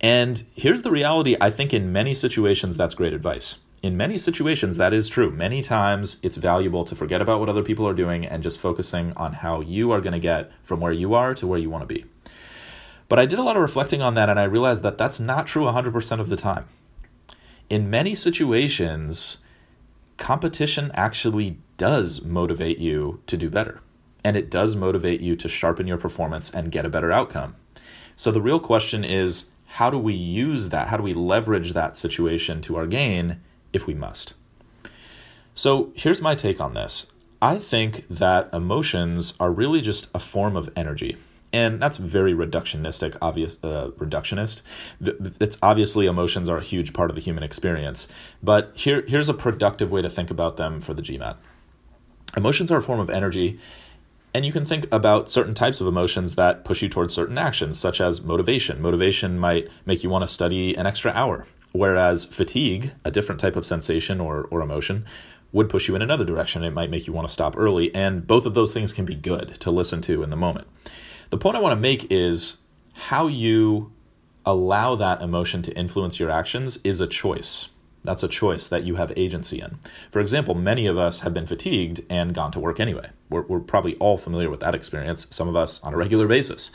And 0.00 0.42
here's 0.54 0.82
the 0.82 0.90
reality 0.90 1.36
I 1.40 1.50
think 1.50 1.72
in 1.72 1.92
many 1.92 2.14
situations 2.14 2.76
that's 2.76 2.94
great 2.94 3.12
advice 3.12 3.58
in 3.84 3.98
many 3.98 4.16
situations, 4.16 4.78
that 4.78 4.94
is 4.94 5.10
true. 5.10 5.30
Many 5.30 5.60
times, 5.60 6.16
it's 6.22 6.38
valuable 6.38 6.84
to 6.84 6.94
forget 6.94 7.20
about 7.20 7.38
what 7.38 7.50
other 7.50 7.62
people 7.62 7.86
are 7.86 7.92
doing 7.92 8.24
and 8.24 8.42
just 8.42 8.58
focusing 8.58 9.12
on 9.14 9.34
how 9.34 9.60
you 9.60 9.90
are 9.90 10.00
going 10.00 10.14
to 10.14 10.18
get 10.18 10.50
from 10.62 10.80
where 10.80 10.90
you 10.90 11.12
are 11.12 11.34
to 11.34 11.46
where 11.46 11.58
you 11.58 11.68
want 11.68 11.86
to 11.86 11.94
be. 11.94 12.06
But 13.10 13.18
I 13.18 13.26
did 13.26 13.38
a 13.38 13.42
lot 13.42 13.56
of 13.56 13.62
reflecting 13.62 14.00
on 14.00 14.14
that, 14.14 14.30
and 14.30 14.40
I 14.40 14.44
realized 14.44 14.84
that 14.84 14.96
that's 14.96 15.20
not 15.20 15.46
true 15.46 15.64
100% 15.64 16.18
of 16.18 16.30
the 16.30 16.36
time. 16.36 16.64
In 17.68 17.90
many 17.90 18.14
situations, 18.14 19.36
competition 20.16 20.90
actually 20.94 21.58
does 21.76 22.24
motivate 22.24 22.78
you 22.78 23.20
to 23.26 23.36
do 23.36 23.50
better, 23.50 23.82
and 24.24 24.34
it 24.34 24.50
does 24.50 24.74
motivate 24.74 25.20
you 25.20 25.36
to 25.36 25.48
sharpen 25.50 25.86
your 25.86 25.98
performance 25.98 26.50
and 26.50 26.72
get 26.72 26.86
a 26.86 26.88
better 26.88 27.12
outcome. 27.12 27.54
So 28.16 28.30
the 28.30 28.40
real 28.40 28.60
question 28.60 29.04
is 29.04 29.50
how 29.66 29.90
do 29.90 29.98
we 29.98 30.14
use 30.14 30.70
that? 30.70 30.88
How 30.88 30.96
do 30.96 31.02
we 31.02 31.12
leverage 31.12 31.74
that 31.74 31.98
situation 31.98 32.62
to 32.62 32.76
our 32.76 32.86
gain 32.86 33.42
if 33.74 33.86
we 33.86 33.94
must. 33.94 34.34
So 35.54 35.92
here's 35.94 36.22
my 36.22 36.34
take 36.34 36.60
on 36.60 36.74
this. 36.74 37.06
I 37.42 37.58
think 37.58 38.06
that 38.08 38.48
emotions 38.52 39.34
are 39.38 39.50
really 39.52 39.80
just 39.80 40.08
a 40.14 40.18
form 40.18 40.56
of 40.56 40.70
energy. 40.74 41.16
And 41.52 41.80
that's 41.80 41.98
very 41.98 42.32
reductionistic, 42.32 43.16
obvious, 43.22 43.62
uh, 43.62 43.90
reductionist. 43.96 44.62
It's 45.40 45.56
obviously 45.62 46.06
emotions 46.06 46.48
are 46.48 46.58
a 46.58 46.62
huge 46.62 46.92
part 46.92 47.10
of 47.10 47.14
the 47.14 47.22
human 47.22 47.44
experience, 47.44 48.08
but 48.42 48.72
here, 48.74 49.04
here's 49.06 49.28
a 49.28 49.34
productive 49.34 49.92
way 49.92 50.02
to 50.02 50.10
think 50.10 50.32
about 50.32 50.56
them 50.56 50.80
for 50.80 50.94
the 50.94 51.02
GMAT. 51.02 51.36
Emotions 52.36 52.72
are 52.72 52.78
a 52.78 52.82
form 52.82 52.98
of 52.98 53.08
energy, 53.08 53.60
and 54.32 54.44
you 54.44 54.50
can 54.50 54.64
think 54.64 54.88
about 54.90 55.30
certain 55.30 55.54
types 55.54 55.80
of 55.80 55.86
emotions 55.86 56.34
that 56.34 56.64
push 56.64 56.82
you 56.82 56.88
towards 56.88 57.14
certain 57.14 57.38
actions, 57.38 57.78
such 57.78 58.00
as 58.00 58.20
motivation. 58.20 58.82
Motivation 58.82 59.38
might 59.38 59.68
make 59.86 60.02
you 60.02 60.10
want 60.10 60.22
to 60.22 60.26
study 60.26 60.74
an 60.74 60.86
extra 60.86 61.12
hour 61.12 61.46
Whereas 61.74 62.24
fatigue, 62.24 62.92
a 63.04 63.10
different 63.10 63.40
type 63.40 63.56
of 63.56 63.66
sensation 63.66 64.20
or, 64.20 64.46
or 64.52 64.62
emotion, 64.62 65.06
would 65.50 65.68
push 65.68 65.88
you 65.88 65.96
in 65.96 66.02
another 66.02 66.24
direction. 66.24 66.62
It 66.62 66.70
might 66.70 66.88
make 66.88 67.08
you 67.08 67.12
want 67.12 67.26
to 67.26 67.34
stop 67.34 67.56
early. 67.58 67.92
And 67.92 68.24
both 68.24 68.46
of 68.46 68.54
those 68.54 68.72
things 68.72 68.92
can 68.92 69.04
be 69.04 69.16
good 69.16 69.56
to 69.58 69.72
listen 69.72 70.00
to 70.02 70.22
in 70.22 70.30
the 70.30 70.36
moment. 70.36 70.68
The 71.30 71.36
point 71.36 71.56
I 71.56 71.60
want 71.60 71.72
to 71.72 71.80
make 71.80 72.12
is 72.12 72.58
how 72.92 73.26
you 73.26 73.92
allow 74.46 74.94
that 74.94 75.20
emotion 75.20 75.62
to 75.62 75.76
influence 75.76 76.20
your 76.20 76.30
actions 76.30 76.78
is 76.84 77.00
a 77.00 77.08
choice. 77.08 77.70
That's 78.04 78.22
a 78.22 78.28
choice 78.28 78.68
that 78.68 78.84
you 78.84 78.94
have 78.94 79.12
agency 79.16 79.60
in. 79.60 79.76
For 80.12 80.20
example, 80.20 80.54
many 80.54 80.86
of 80.86 80.96
us 80.96 81.20
have 81.20 81.34
been 81.34 81.46
fatigued 81.46 82.02
and 82.08 82.32
gone 82.32 82.52
to 82.52 82.60
work 82.60 82.78
anyway. 82.78 83.10
We're, 83.30 83.42
we're 83.42 83.58
probably 83.58 83.96
all 83.96 84.16
familiar 84.16 84.48
with 84.48 84.60
that 84.60 84.76
experience, 84.76 85.26
some 85.30 85.48
of 85.48 85.56
us 85.56 85.82
on 85.82 85.92
a 85.92 85.96
regular 85.96 86.28
basis. 86.28 86.70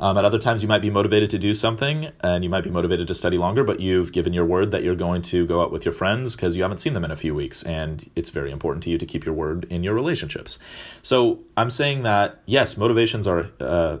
Um, 0.00 0.16
at 0.16 0.24
other 0.24 0.38
times, 0.38 0.62
you 0.62 0.68
might 0.68 0.80
be 0.80 0.90
motivated 0.90 1.30
to 1.30 1.38
do 1.38 1.52
something 1.52 2.10
and 2.20 2.42
you 2.42 2.48
might 2.48 2.64
be 2.64 2.70
motivated 2.70 3.06
to 3.08 3.14
study 3.14 3.36
longer, 3.36 3.64
but 3.64 3.80
you've 3.80 4.12
given 4.12 4.32
your 4.32 4.46
word 4.46 4.70
that 4.70 4.82
you're 4.82 4.96
going 4.96 5.20
to 5.22 5.46
go 5.46 5.60
out 5.60 5.70
with 5.70 5.84
your 5.84 5.92
friends 5.92 6.34
because 6.34 6.56
you 6.56 6.62
haven't 6.62 6.78
seen 6.78 6.94
them 6.94 7.04
in 7.04 7.10
a 7.10 7.16
few 7.16 7.34
weeks. 7.34 7.62
And 7.62 8.10
it's 8.16 8.30
very 8.30 8.50
important 8.50 8.82
to 8.84 8.90
you 8.90 8.96
to 8.96 9.06
keep 9.06 9.26
your 9.26 9.34
word 9.34 9.66
in 9.68 9.84
your 9.84 9.94
relationships. 9.94 10.58
So 11.02 11.40
I'm 11.56 11.70
saying 11.70 12.04
that, 12.04 12.40
yes, 12.46 12.76
motivations 12.76 13.26
are. 13.26 13.50
Uh, 13.60 13.98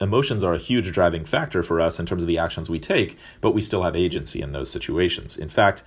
emotions 0.00 0.44
are 0.44 0.54
a 0.54 0.58
huge 0.58 0.92
driving 0.92 1.24
factor 1.24 1.60
for 1.60 1.80
us 1.80 1.98
in 1.98 2.06
terms 2.06 2.22
of 2.22 2.28
the 2.28 2.38
actions 2.38 2.70
we 2.70 2.78
take, 2.78 3.18
but 3.40 3.50
we 3.50 3.60
still 3.60 3.82
have 3.82 3.96
agency 3.96 4.40
in 4.40 4.52
those 4.52 4.70
situations. 4.70 5.36
In 5.36 5.48
fact, 5.48 5.82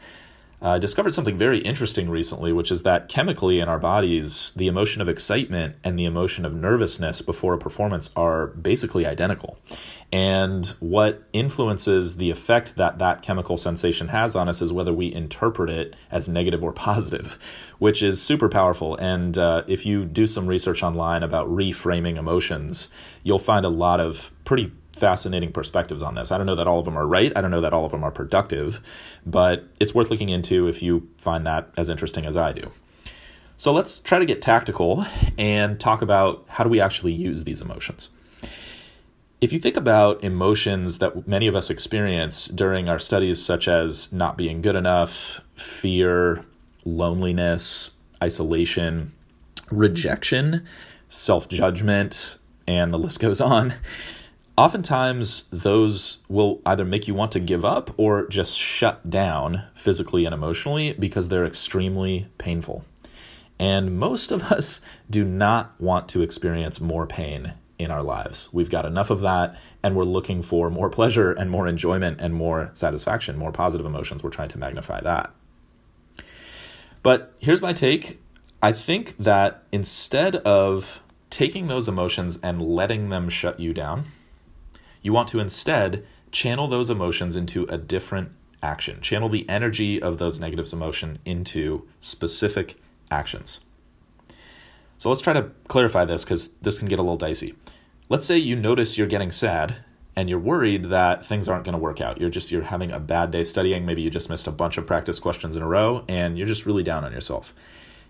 uh, 0.61 0.77
discovered 0.77 1.13
something 1.13 1.37
very 1.37 1.59
interesting 1.59 2.09
recently, 2.09 2.53
which 2.53 2.71
is 2.71 2.83
that 2.83 3.09
chemically 3.09 3.59
in 3.59 3.67
our 3.67 3.79
bodies, 3.79 4.51
the 4.55 4.67
emotion 4.67 5.01
of 5.01 5.09
excitement 5.09 5.75
and 5.83 5.97
the 5.97 6.05
emotion 6.05 6.45
of 6.45 6.55
nervousness 6.55 7.21
before 7.21 7.53
a 7.53 7.57
performance 7.57 8.11
are 8.15 8.47
basically 8.47 9.05
identical. 9.05 9.57
And 10.13 10.67
what 10.79 11.23
influences 11.31 12.17
the 12.17 12.29
effect 12.29 12.75
that 12.75 12.99
that 12.99 13.21
chemical 13.21 13.57
sensation 13.57 14.09
has 14.09 14.35
on 14.35 14.49
us 14.49 14.61
is 14.61 14.73
whether 14.73 14.93
we 14.93 15.11
interpret 15.11 15.69
it 15.69 15.95
as 16.11 16.27
negative 16.27 16.63
or 16.63 16.73
positive, 16.73 17.39
which 17.79 18.03
is 18.03 18.21
super 18.21 18.49
powerful. 18.49 18.95
And 18.97 19.37
uh, 19.37 19.63
if 19.67 19.85
you 19.85 20.05
do 20.05 20.27
some 20.27 20.45
research 20.45 20.83
online 20.83 21.23
about 21.23 21.47
reframing 21.47 22.17
emotions, 22.17 22.89
you'll 23.23 23.39
find 23.39 23.65
a 23.65 23.69
lot 23.69 23.99
of 23.99 24.31
pretty 24.43 24.71
fascinating 25.01 25.51
perspectives 25.51 26.03
on 26.03 26.13
this. 26.13 26.31
I 26.31 26.37
don't 26.37 26.45
know 26.45 26.55
that 26.55 26.67
all 26.67 26.77
of 26.77 26.85
them 26.85 26.95
are 26.95 27.07
right. 27.07 27.35
I 27.35 27.41
don't 27.41 27.49
know 27.49 27.61
that 27.61 27.73
all 27.73 27.85
of 27.85 27.91
them 27.91 28.03
are 28.03 28.11
productive, 28.11 28.79
but 29.25 29.67
it's 29.79 29.95
worth 29.95 30.11
looking 30.11 30.29
into 30.29 30.67
if 30.67 30.83
you 30.83 31.09
find 31.17 31.45
that 31.47 31.71
as 31.75 31.89
interesting 31.89 32.27
as 32.27 32.37
I 32.37 32.53
do. 32.53 32.71
So 33.57 33.73
let's 33.73 33.99
try 33.99 34.19
to 34.19 34.25
get 34.25 34.43
tactical 34.43 35.03
and 35.39 35.79
talk 35.79 36.03
about 36.03 36.45
how 36.47 36.63
do 36.63 36.69
we 36.69 36.79
actually 36.79 37.13
use 37.13 37.43
these 37.43 37.61
emotions. 37.61 38.11
If 39.41 39.51
you 39.51 39.57
think 39.57 39.75
about 39.75 40.23
emotions 40.23 40.99
that 40.99 41.27
many 41.27 41.47
of 41.47 41.55
us 41.55 41.71
experience 41.71 42.45
during 42.45 42.87
our 42.87 42.99
studies, 42.99 43.43
such 43.43 43.67
as 43.67 44.13
not 44.13 44.37
being 44.37 44.61
good 44.61 44.75
enough, 44.75 45.41
fear, 45.55 46.45
loneliness, 46.85 47.89
isolation, 48.21 49.13
rejection, 49.71 50.67
self 51.09 51.49
judgment, 51.49 52.37
and 52.67 52.93
the 52.93 52.99
list 52.99 53.19
goes 53.19 53.41
on, 53.41 53.73
oftentimes 54.61 55.45
those 55.49 56.19
will 56.29 56.61
either 56.67 56.85
make 56.85 57.07
you 57.07 57.15
want 57.15 57.31
to 57.31 57.39
give 57.39 57.65
up 57.65 57.89
or 57.97 58.27
just 58.27 58.55
shut 58.55 59.09
down 59.09 59.63
physically 59.73 60.23
and 60.25 60.35
emotionally 60.35 60.93
because 60.93 61.29
they're 61.29 61.47
extremely 61.47 62.27
painful. 62.37 62.85
And 63.57 63.97
most 63.97 64.31
of 64.31 64.43
us 64.51 64.79
do 65.09 65.25
not 65.25 65.73
want 65.81 66.09
to 66.09 66.21
experience 66.21 66.79
more 66.79 67.07
pain 67.07 67.53
in 67.79 67.89
our 67.89 68.03
lives. 68.03 68.49
We've 68.51 68.69
got 68.69 68.85
enough 68.85 69.09
of 69.09 69.21
that, 69.21 69.59
and 69.81 69.95
we're 69.95 70.03
looking 70.03 70.43
for 70.43 70.69
more 70.69 70.91
pleasure 70.91 71.31
and 71.31 71.49
more 71.49 71.67
enjoyment 71.67 72.21
and 72.21 72.31
more 72.31 72.69
satisfaction, 72.75 73.39
more 73.39 73.51
positive 73.51 73.87
emotions. 73.87 74.23
We're 74.23 74.29
trying 74.29 74.49
to 74.49 74.59
magnify 74.59 75.01
that. 75.01 75.31
But 77.01 77.33
here's 77.39 77.63
my 77.63 77.73
take 77.73 78.21
I 78.61 78.73
think 78.73 79.17
that 79.17 79.63
instead 79.71 80.35
of 80.35 81.01
taking 81.31 81.65
those 81.65 81.87
emotions 81.87 82.39
and 82.43 82.61
letting 82.61 83.09
them 83.09 83.27
shut 83.27 83.59
you 83.59 83.73
down, 83.73 84.03
you 85.01 85.13
want 85.13 85.29
to 85.29 85.39
instead 85.39 86.05
channel 86.31 86.67
those 86.67 86.89
emotions 86.89 87.35
into 87.35 87.65
a 87.65 87.77
different 87.77 88.31
action. 88.63 89.01
Channel 89.01 89.29
the 89.29 89.47
energy 89.49 90.01
of 90.01 90.17
those 90.17 90.39
negative 90.39 90.71
emotions 90.71 91.19
into 91.25 91.87
specific 91.99 92.75
actions. 93.09 93.61
So 94.97 95.09
let's 95.09 95.21
try 95.21 95.33
to 95.33 95.51
clarify 95.67 96.05
this 96.05 96.23
because 96.23 96.53
this 96.61 96.79
can 96.79 96.87
get 96.87 96.99
a 96.99 97.01
little 97.01 97.17
dicey. 97.17 97.55
Let's 98.07 98.25
say 98.25 98.37
you 98.37 98.55
notice 98.55 98.97
you're 98.97 99.07
getting 99.07 99.31
sad 99.31 99.75
and 100.15 100.29
you're 100.29 100.39
worried 100.39 100.85
that 100.85 101.25
things 101.25 101.47
aren't 101.47 101.63
going 101.63 101.73
to 101.73 101.79
work 101.79 102.01
out. 102.01 102.19
You're 102.19 102.29
just 102.29 102.51
you're 102.51 102.61
having 102.61 102.91
a 102.91 102.99
bad 102.99 103.31
day 103.31 103.43
studying, 103.43 103.85
maybe 103.85 104.01
you 104.01 104.09
just 104.09 104.29
missed 104.29 104.47
a 104.47 104.51
bunch 104.51 104.77
of 104.77 104.85
practice 104.85 105.19
questions 105.19 105.55
in 105.55 105.63
a 105.63 105.67
row 105.67 106.05
and 106.07 106.37
you're 106.37 106.47
just 106.47 106.65
really 106.65 106.83
down 106.83 107.03
on 107.03 107.13
yourself. 107.13 107.53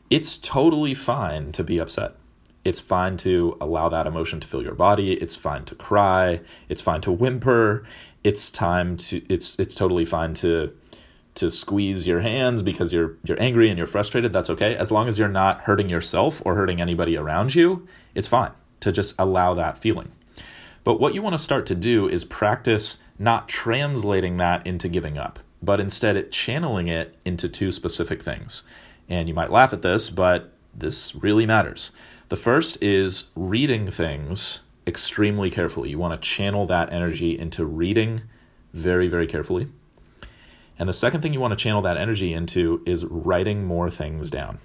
It's 0.09 0.37
totally 0.37 0.93
fine 0.93 1.53
to 1.53 1.63
be 1.63 1.79
upset. 1.79 2.15
It's 2.63 2.79
fine 2.79 3.17
to 3.17 3.57
allow 3.59 3.89
that 3.89 4.05
emotion 4.05 4.39
to 4.39 4.47
fill 4.47 4.61
your 4.61 4.75
body. 4.75 5.13
It's 5.13 5.35
fine 5.35 5.65
to 5.65 5.75
cry. 5.75 6.41
It's 6.69 6.81
fine 6.81 7.01
to 7.01 7.11
whimper. 7.11 7.83
It's 8.23 8.51
time 8.51 8.97
to 8.97 9.21
it's 9.33 9.57
it's 9.59 9.73
totally 9.73 10.05
fine 10.05 10.33
to 10.35 10.71
to 11.35 11.49
squeeze 11.49 12.05
your 12.05 12.19
hands 12.19 12.61
because 12.61 12.93
you're 12.93 13.17
you're 13.23 13.41
angry 13.41 13.69
and 13.69 13.77
you're 13.77 13.87
frustrated. 13.87 14.31
That's 14.31 14.49
okay. 14.49 14.75
As 14.75 14.91
long 14.91 15.07
as 15.07 15.17
you're 15.17 15.27
not 15.27 15.61
hurting 15.61 15.89
yourself 15.89 16.41
or 16.45 16.55
hurting 16.55 16.79
anybody 16.79 17.17
around 17.17 17.55
you, 17.55 17.87
it's 18.13 18.27
fine 18.27 18.51
to 18.81 18.91
just 18.91 19.15
allow 19.17 19.53
that 19.55 19.77
feeling. 19.77 20.11
But 20.83 20.99
what 20.99 21.13
you 21.13 21.21
want 21.21 21.33
to 21.33 21.43
start 21.43 21.65
to 21.67 21.75
do 21.75 22.07
is 22.07 22.25
practice 22.25 22.97
not 23.17 23.47
translating 23.47 24.37
that 24.37 24.65
into 24.65 24.89
giving 24.89 25.17
up, 25.17 25.39
but 25.61 25.79
instead 25.79 26.15
it 26.15 26.31
channeling 26.31 26.87
it 26.87 27.15
into 27.23 27.47
two 27.47 27.71
specific 27.71 28.21
things. 28.21 28.63
And 29.07 29.27
you 29.27 29.33
might 29.33 29.51
laugh 29.51 29.73
at 29.73 29.83
this, 29.83 30.09
but 30.09 30.53
this 30.73 31.13
really 31.15 31.45
matters. 31.45 31.91
The 32.31 32.37
first 32.37 32.81
is 32.81 33.25
reading 33.35 33.91
things 33.91 34.61
extremely 34.87 35.51
carefully. 35.51 35.89
You 35.89 35.99
want 35.99 36.13
to 36.13 36.29
channel 36.29 36.65
that 36.67 36.93
energy 36.93 37.37
into 37.37 37.65
reading 37.65 38.21
very, 38.71 39.09
very 39.09 39.27
carefully. 39.27 39.67
And 40.79 40.87
the 40.87 40.93
second 40.93 41.19
thing 41.19 41.33
you 41.33 41.41
want 41.41 41.51
to 41.51 41.61
channel 41.61 41.81
that 41.81 41.97
energy 41.97 42.31
into 42.31 42.83
is 42.85 43.03
writing 43.03 43.65
more 43.65 43.89
things 43.89 44.29
down. 44.29 44.59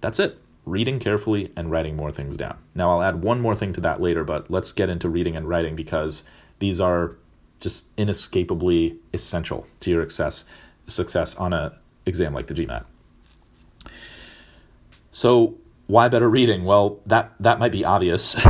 That's 0.00 0.20
it. 0.20 0.38
Reading 0.64 1.00
carefully 1.00 1.52
and 1.56 1.72
writing 1.72 1.96
more 1.96 2.12
things 2.12 2.36
down. 2.36 2.56
Now, 2.76 2.92
I'll 2.92 3.02
add 3.02 3.24
one 3.24 3.40
more 3.40 3.56
thing 3.56 3.72
to 3.72 3.80
that 3.80 4.00
later, 4.00 4.22
but 4.22 4.48
let's 4.48 4.70
get 4.70 4.88
into 4.88 5.08
reading 5.08 5.34
and 5.34 5.48
writing 5.48 5.74
because 5.74 6.22
these 6.60 6.80
are 6.80 7.16
just 7.60 7.86
inescapably 7.96 8.96
essential 9.12 9.66
to 9.80 9.90
your 9.90 10.02
success, 10.02 10.44
success 10.86 11.34
on 11.34 11.52
an 11.52 11.72
exam 12.06 12.32
like 12.32 12.46
the 12.46 12.54
GMAT. 12.54 12.84
So, 15.10 15.56
why 15.86 16.08
better 16.08 16.28
reading? 16.28 16.64
Well, 16.64 17.00
that 17.06 17.32
that 17.38 17.60
might 17.60 17.70
be 17.70 17.84
obvious. 17.84 18.34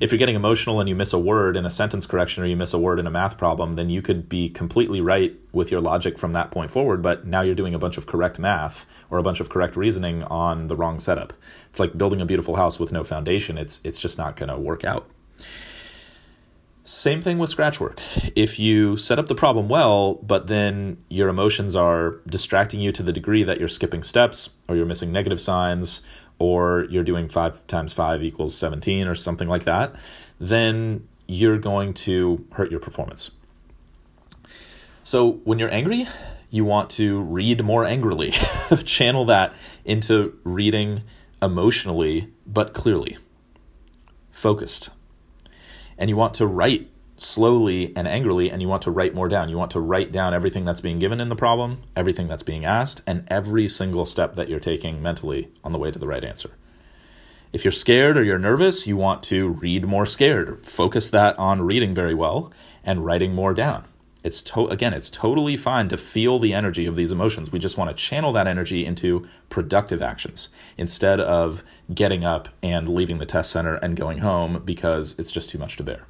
if 0.00 0.10
you're 0.10 0.18
getting 0.18 0.36
emotional 0.36 0.80
and 0.80 0.88
you 0.88 0.94
miss 0.94 1.12
a 1.12 1.18
word 1.18 1.54
in 1.56 1.66
a 1.66 1.70
sentence 1.70 2.06
correction 2.06 2.42
or 2.42 2.46
you 2.46 2.56
miss 2.56 2.72
a 2.72 2.78
word 2.78 2.98
in 2.98 3.06
a 3.06 3.10
math 3.10 3.36
problem, 3.36 3.74
then 3.74 3.90
you 3.90 4.00
could 4.00 4.28
be 4.28 4.48
completely 4.48 5.02
right 5.02 5.34
with 5.52 5.70
your 5.70 5.82
logic 5.82 6.18
from 6.18 6.32
that 6.32 6.50
point 6.50 6.70
forward, 6.70 7.02
but 7.02 7.26
now 7.26 7.42
you're 7.42 7.54
doing 7.54 7.74
a 7.74 7.78
bunch 7.78 7.98
of 7.98 8.06
correct 8.06 8.38
math 8.38 8.86
or 9.10 9.18
a 9.18 9.22
bunch 9.22 9.40
of 9.40 9.50
correct 9.50 9.76
reasoning 9.76 10.22
on 10.24 10.68
the 10.68 10.76
wrong 10.76 10.98
setup. 10.98 11.34
It's 11.68 11.80
like 11.80 11.96
building 11.96 12.22
a 12.22 12.26
beautiful 12.26 12.56
house 12.56 12.80
with 12.80 12.90
no 12.90 13.04
foundation. 13.04 13.58
It's 13.58 13.80
it's 13.84 13.98
just 13.98 14.16
not 14.16 14.36
going 14.36 14.48
to 14.48 14.58
work 14.58 14.82
out. 14.82 15.06
Same 16.84 17.20
thing 17.20 17.38
with 17.38 17.50
scratch 17.50 17.80
work. 17.80 18.00
If 18.36 18.60
you 18.60 18.96
set 18.96 19.18
up 19.18 19.26
the 19.26 19.34
problem 19.34 19.68
well, 19.68 20.14
but 20.14 20.46
then 20.46 20.98
your 21.10 21.28
emotions 21.28 21.74
are 21.74 22.20
distracting 22.28 22.80
you 22.80 22.92
to 22.92 23.02
the 23.02 23.12
degree 23.12 23.42
that 23.42 23.58
you're 23.58 23.66
skipping 23.66 24.04
steps 24.04 24.50
or 24.68 24.76
you're 24.76 24.86
missing 24.86 25.10
negative 25.10 25.40
signs 25.40 26.00
or 26.38 26.86
you're 26.90 27.04
doing 27.04 27.28
5 27.28 27.66
times 27.66 27.92
5 27.92 28.22
equals 28.22 28.56
17 28.56 29.08
or 29.08 29.14
something 29.14 29.48
like 29.48 29.64
that, 29.64 29.94
then 30.38 31.08
you're 31.26 31.58
going 31.58 31.94
to 31.94 32.44
hurt 32.52 32.70
your 32.70 32.80
performance. 32.80 33.30
So 35.02 35.32
when 35.44 35.58
you're 35.58 35.72
angry, 35.72 36.06
you 36.50 36.64
want 36.64 36.90
to 36.90 37.20
read 37.20 37.62
more 37.64 37.84
angrily. 37.84 38.30
Channel 38.84 39.26
that 39.26 39.54
into 39.84 40.38
reading 40.44 41.02
emotionally 41.42 42.32
but 42.46 42.74
clearly, 42.74 43.18
focused. 44.30 44.90
And 45.98 46.10
you 46.10 46.16
want 46.16 46.34
to 46.34 46.46
write 46.46 46.90
slowly 47.16 47.96
and 47.96 48.06
angrily 48.06 48.50
and 48.50 48.60
you 48.60 48.68
want 48.68 48.82
to 48.82 48.90
write 48.90 49.14
more 49.14 49.28
down. 49.28 49.48
You 49.48 49.56
want 49.56 49.70
to 49.72 49.80
write 49.80 50.12
down 50.12 50.34
everything 50.34 50.64
that's 50.64 50.80
being 50.80 50.98
given 50.98 51.20
in 51.20 51.28
the 51.28 51.36
problem, 51.36 51.80
everything 51.96 52.28
that's 52.28 52.42
being 52.42 52.64
asked, 52.64 53.02
and 53.06 53.26
every 53.28 53.68
single 53.68 54.06
step 54.06 54.34
that 54.34 54.48
you're 54.48 54.60
taking 54.60 55.02
mentally 55.02 55.48
on 55.64 55.72
the 55.72 55.78
way 55.78 55.90
to 55.90 55.98
the 55.98 56.06
right 56.06 56.24
answer. 56.24 56.50
If 57.52 57.64
you're 57.64 57.72
scared 57.72 58.18
or 58.18 58.24
you're 58.24 58.38
nervous, 58.38 58.86
you 58.86 58.96
want 58.96 59.22
to 59.24 59.48
read 59.48 59.86
more 59.86 60.04
scared. 60.04 60.66
Focus 60.66 61.10
that 61.10 61.38
on 61.38 61.62
reading 61.62 61.94
very 61.94 62.14
well 62.14 62.52
and 62.84 63.04
writing 63.04 63.34
more 63.34 63.54
down. 63.54 63.84
It's 64.22 64.42
to- 64.42 64.66
again, 64.66 64.92
it's 64.92 65.08
totally 65.08 65.56
fine 65.56 65.88
to 65.88 65.96
feel 65.96 66.38
the 66.40 66.52
energy 66.52 66.86
of 66.86 66.96
these 66.96 67.12
emotions. 67.12 67.52
We 67.52 67.60
just 67.60 67.78
want 67.78 67.90
to 67.90 67.96
channel 67.96 68.32
that 68.32 68.48
energy 68.48 68.84
into 68.84 69.26
productive 69.48 70.02
actions 70.02 70.48
instead 70.76 71.20
of 71.20 71.62
getting 71.94 72.24
up 72.24 72.48
and 72.62 72.88
leaving 72.88 73.18
the 73.18 73.26
test 73.26 73.52
center 73.52 73.76
and 73.76 73.96
going 73.96 74.18
home 74.18 74.62
because 74.64 75.14
it's 75.18 75.30
just 75.30 75.48
too 75.48 75.58
much 75.58 75.76
to 75.76 75.84
bear. 75.84 76.06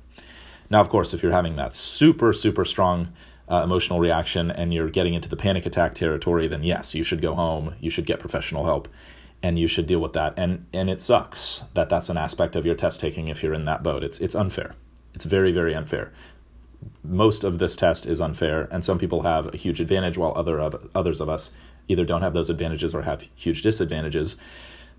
Now, 0.70 0.80
of 0.80 0.88
course, 0.88 1.14
if 1.14 1.22
you're 1.22 1.32
having 1.32 1.56
that 1.56 1.74
super, 1.74 2.32
super 2.32 2.64
strong 2.64 3.12
uh, 3.48 3.62
emotional 3.62 4.00
reaction 4.00 4.50
and 4.50 4.74
you're 4.74 4.90
getting 4.90 5.14
into 5.14 5.28
the 5.28 5.36
panic 5.36 5.66
attack 5.66 5.94
territory, 5.94 6.48
then 6.48 6.64
yes, 6.64 6.94
you 6.94 7.02
should 7.02 7.22
go 7.22 7.34
home. 7.34 7.74
You 7.80 7.90
should 7.90 8.06
get 8.06 8.18
professional 8.18 8.64
help 8.64 8.88
and 9.42 9.58
you 9.58 9.68
should 9.68 9.86
deal 9.86 10.00
with 10.00 10.14
that. 10.14 10.34
And, 10.36 10.66
and 10.72 10.90
it 10.90 11.00
sucks 11.00 11.64
that 11.74 11.88
that's 11.88 12.08
an 12.08 12.16
aspect 12.16 12.56
of 12.56 12.66
your 12.66 12.74
test 12.74 13.00
taking 13.00 13.28
if 13.28 13.42
you're 13.42 13.54
in 13.54 13.66
that 13.66 13.82
boat. 13.82 14.02
It's, 14.02 14.20
it's 14.20 14.34
unfair. 14.34 14.74
It's 15.14 15.24
very, 15.24 15.52
very 15.52 15.74
unfair. 15.74 16.12
Most 17.02 17.44
of 17.44 17.58
this 17.58 17.74
test 17.76 18.06
is 18.06 18.20
unfair, 18.20 18.68
and 18.70 18.84
some 18.84 18.98
people 18.98 19.22
have 19.22 19.52
a 19.52 19.56
huge 19.56 19.80
advantage 19.80 20.18
while 20.18 20.32
other 20.36 20.60
of, 20.60 20.90
others 20.94 21.20
of 21.20 21.28
us 21.28 21.52
either 21.88 22.04
don't 22.04 22.22
have 22.22 22.34
those 22.34 22.50
advantages 22.50 22.94
or 22.94 23.02
have 23.02 23.26
huge 23.34 23.62
disadvantages. 23.62 24.36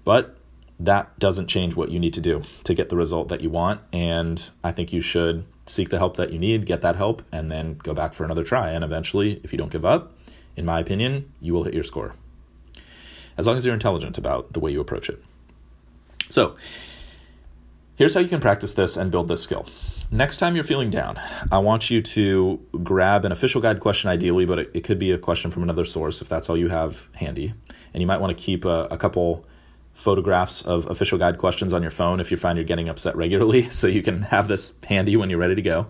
But 0.03 0.35
that 0.79 1.17
doesn't 1.19 1.47
change 1.47 1.75
what 1.75 1.89
you 1.89 1.99
need 1.99 2.13
to 2.13 2.21
do 2.21 2.43
to 2.63 2.73
get 2.73 2.89
the 2.89 2.95
result 2.95 3.29
that 3.29 3.41
you 3.41 3.49
want. 3.49 3.81
And 3.93 4.49
I 4.63 4.71
think 4.71 4.93
you 4.93 5.01
should 5.01 5.45
seek 5.69 5.89
the 5.89 5.97
help 5.97 6.17
that 6.17 6.31
you 6.31 6.39
need, 6.39 6.65
get 6.65 6.81
that 6.81 6.95
help, 6.95 7.21
and 7.31 7.51
then 7.51 7.75
go 7.75 7.93
back 7.93 8.13
for 8.13 8.23
another 8.23 8.43
try. 8.43 8.71
And 8.71 8.83
eventually, 8.83 9.39
if 9.43 9.51
you 9.51 9.57
don't 9.57 9.71
give 9.71 9.85
up, 9.85 10.13
in 10.55 10.65
my 10.65 10.79
opinion, 10.79 11.31
you 11.41 11.53
will 11.53 11.63
hit 11.63 11.73
your 11.73 11.83
score. 11.83 12.15
As 13.37 13.45
long 13.45 13.57
as 13.57 13.65
you're 13.65 13.73
intelligent 13.73 14.17
about 14.17 14.53
the 14.53 14.59
way 14.59 14.71
you 14.71 14.81
approach 14.81 15.09
it. 15.09 15.23
So, 16.29 16.55
here's 17.95 18.13
how 18.13 18.19
you 18.19 18.27
can 18.27 18.39
practice 18.39 18.73
this 18.73 18.97
and 18.97 19.11
build 19.11 19.27
this 19.27 19.41
skill. 19.41 19.67
Next 20.09 20.37
time 20.37 20.55
you're 20.55 20.63
feeling 20.63 20.89
down, 20.89 21.19
I 21.51 21.59
want 21.59 21.89
you 21.89 22.01
to 22.01 22.59
grab 22.83 23.25
an 23.25 23.31
official 23.31 23.61
guide 23.61 23.79
question, 23.79 24.09
ideally, 24.09 24.45
but 24.45 24.59
it, 24.59 24.71
it 24.73 24.83
could 24.83 24.97
be 24.97 25.11
a 25.11 25.17
question 25.17 25.51
from 25.51 25.63
another 25.63 25.85
source 25.85 26.21
if 26.21 26.29
that's 26.29 26.49
all 26.49 26.57
you 26.57 26.69
have 26.69 27.07
handy. 27.13 27.53
And 27.93 28.01
you 28.01 28.07
might 28.07 28.21
want 28.21 28.35
to 28.35 28.43
keep 28.43 28.65
a, 28.65 28.87
a 28.89 28.97
couple 28.97 29.45
photographs 29.97 30.61
of 30.61 30.85
official 30.89 31.17
guide 31.17 31.39
questions 31.39 31.73
on 31.73 31.81
your 31.81 31.89
phone 31.89 32.19
if 32.19 32.29
you 32.29 32.37
find 32.37 32.57
you're 32.57 32.65
getting 32.65 32.87
upset 32.87 33.15
regularly, 33.15 33.69
so 33.71 33.87
you 33.87 34.03
can 34.03 34.21
have 34.21 34.47
this 34.47 34.73
handy 34.87 35.17
when 35.17 35.29
you're 35.29 35.39
ready 35.39 35.55
to 35.55 35.61
go. 35.61 35.87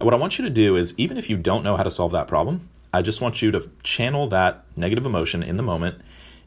And 0.00 0.04
what 0.04 0.12
I 0.12 0.16
want 0.16 0.38
you 0.38 0.44
to 0.44 0.50
do 0.50 0.76
is, 0.76 0.92
even 0.98 1.16
if 1.16 1.30
you 1.30 1.36
don't 1.36 1.62
know 1.62 1.76
how 1.76 1.84
to 1.84 1.90
solve 1.90 2.12
that 2.12 2.26
problem, 2.26 2.68
I 2.92 3.00
just 3.00 3.20
want 3.20 3.42
you 3.42 3.52
to 3.52 3.70
channel 3.84 4.28
that 4.28 4.64
negative 4.76 5.06
emotion 5.06 5.42
in 5.42 5.56
the 5.56 5.62
moment 5.62 6.00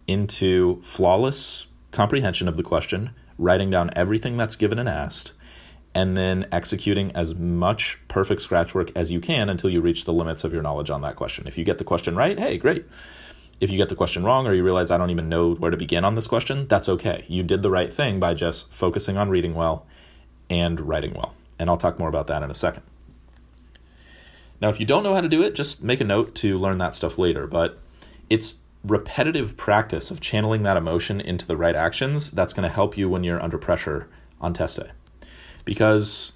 into 0.06 0.82
flawless 0.82 1.68
comprehension 1.92 2.50
of 2.50 2.58
the 2.58 2.64
question, 2.64 3.12
writing 3.38 3.70
down 3.70 3.90
everything 3.96 4.36
that's 4.36 4.58
given 4.58 4.78
and 4.78 4.90
asked, 4.90 5.34
and 5.96 6.18
then 6.18 6.46
executing 6.52 7.16
as 7.16 7.36
much 7.36 8.00
perfect 8.10 8.42
scratch 8.42 8.76
work 8.76 8.92
as 8.96 9.12
you 9.12 9.22
can 9.22 9.48
until 9.50 9.70
you 9.70 9.80
reach 9.80 10.04
the 10.04 10.14
limits 10.14 10.44
of 10.44 10.52
your 10.52 10.62
knowledge 10.62 10.90
on 10.90 11.02
that 11.02 11.16
question. 11.16 11.48
If 11.48 11.58
you 11.58 11.64
get 11.64 11.78
the 11.78 11.86
question 11.86 12.18
right, 12.18 12.38
hey, 12.38 12.58
great. 12.58 12.86
If 13.60 13.72
you 13.72 13.78
get 13.78 13.90
the 13.90 13.96
question 13.96 14.24
wrong 14.24 14.46
or 14.46 14.54
you 14.54 14.64
realize 14.64 14.92
I 14.92 14.98
don't 14.98 15.10
even 15.10 15.30
know 15.30 15.56
where 15.56 15.72
to 15.72 15.78
begin 15.78 16.06
on 16.06 16.16
this 16.16 16.28
question, 16.28 16.68
that's 16.68 16.88
okay. 16.90 17.26
You 17.28 17.44
did 17.44 17.64
the 17.64 17.72
right 17.72 17.92
thing 17.92 18.20
by 18.20 18.34
just 18.34 18.72
focusing 18.72 19.18
on 19.18 19.30
reading 19.30 19.56
well 19.56 19.86
and 20.50 20.80
writing 20.80 21.14
well. 21.14 21.34
And 21.58 21.70
I'll 21.70 21.78
talk 21.78 21.98
more 21.98 22.10
about 22.10 22.28
that 22.28 22.44
in 22.44 22.52
a 22.52 22.56
second. 22.56 22.84
Now, 24.62 24.70
if 24.70 24.80
you 24.80 24.86
don't 24.86 25.04
know 25.04 25.14
how 25.14 25.22
to 25.22 25.28
do 25.28 25.44
it, 25.44 25.56
just 25.56 25.84
make 25.84 26.02
a 26.02 26.06
note 26.06 26.36
to 26.36 26.58
learn 26.58 26.78
that 26.80 26.96
stuff 26.96 27.18
later. 27.18 27.48
But 27.48 27.80
it's 28.30 28.58
repetitive 28.84 29.58
practice 29.58 30.12
of 30.12 30.22
channeling 30.22 30.64
that 30.64 30.78
emotion 30.78 31.20
into 31.20 31.46
the 31.46 31.58
right 31.58 31.76
actions 31.76 32.32
that's 32.32 32.54
going 32.54 32.68
to 32.68 32.74
help 32.74 32.98
you 32.98 33.10
when 33.10 33.24
you're 33.24 33.42
under 33.42 33.58
pressure 33.58 34.08
on 34.40 34.54
test 34.54 34.78
day. 34.78 34.92
Because 35.66 36.34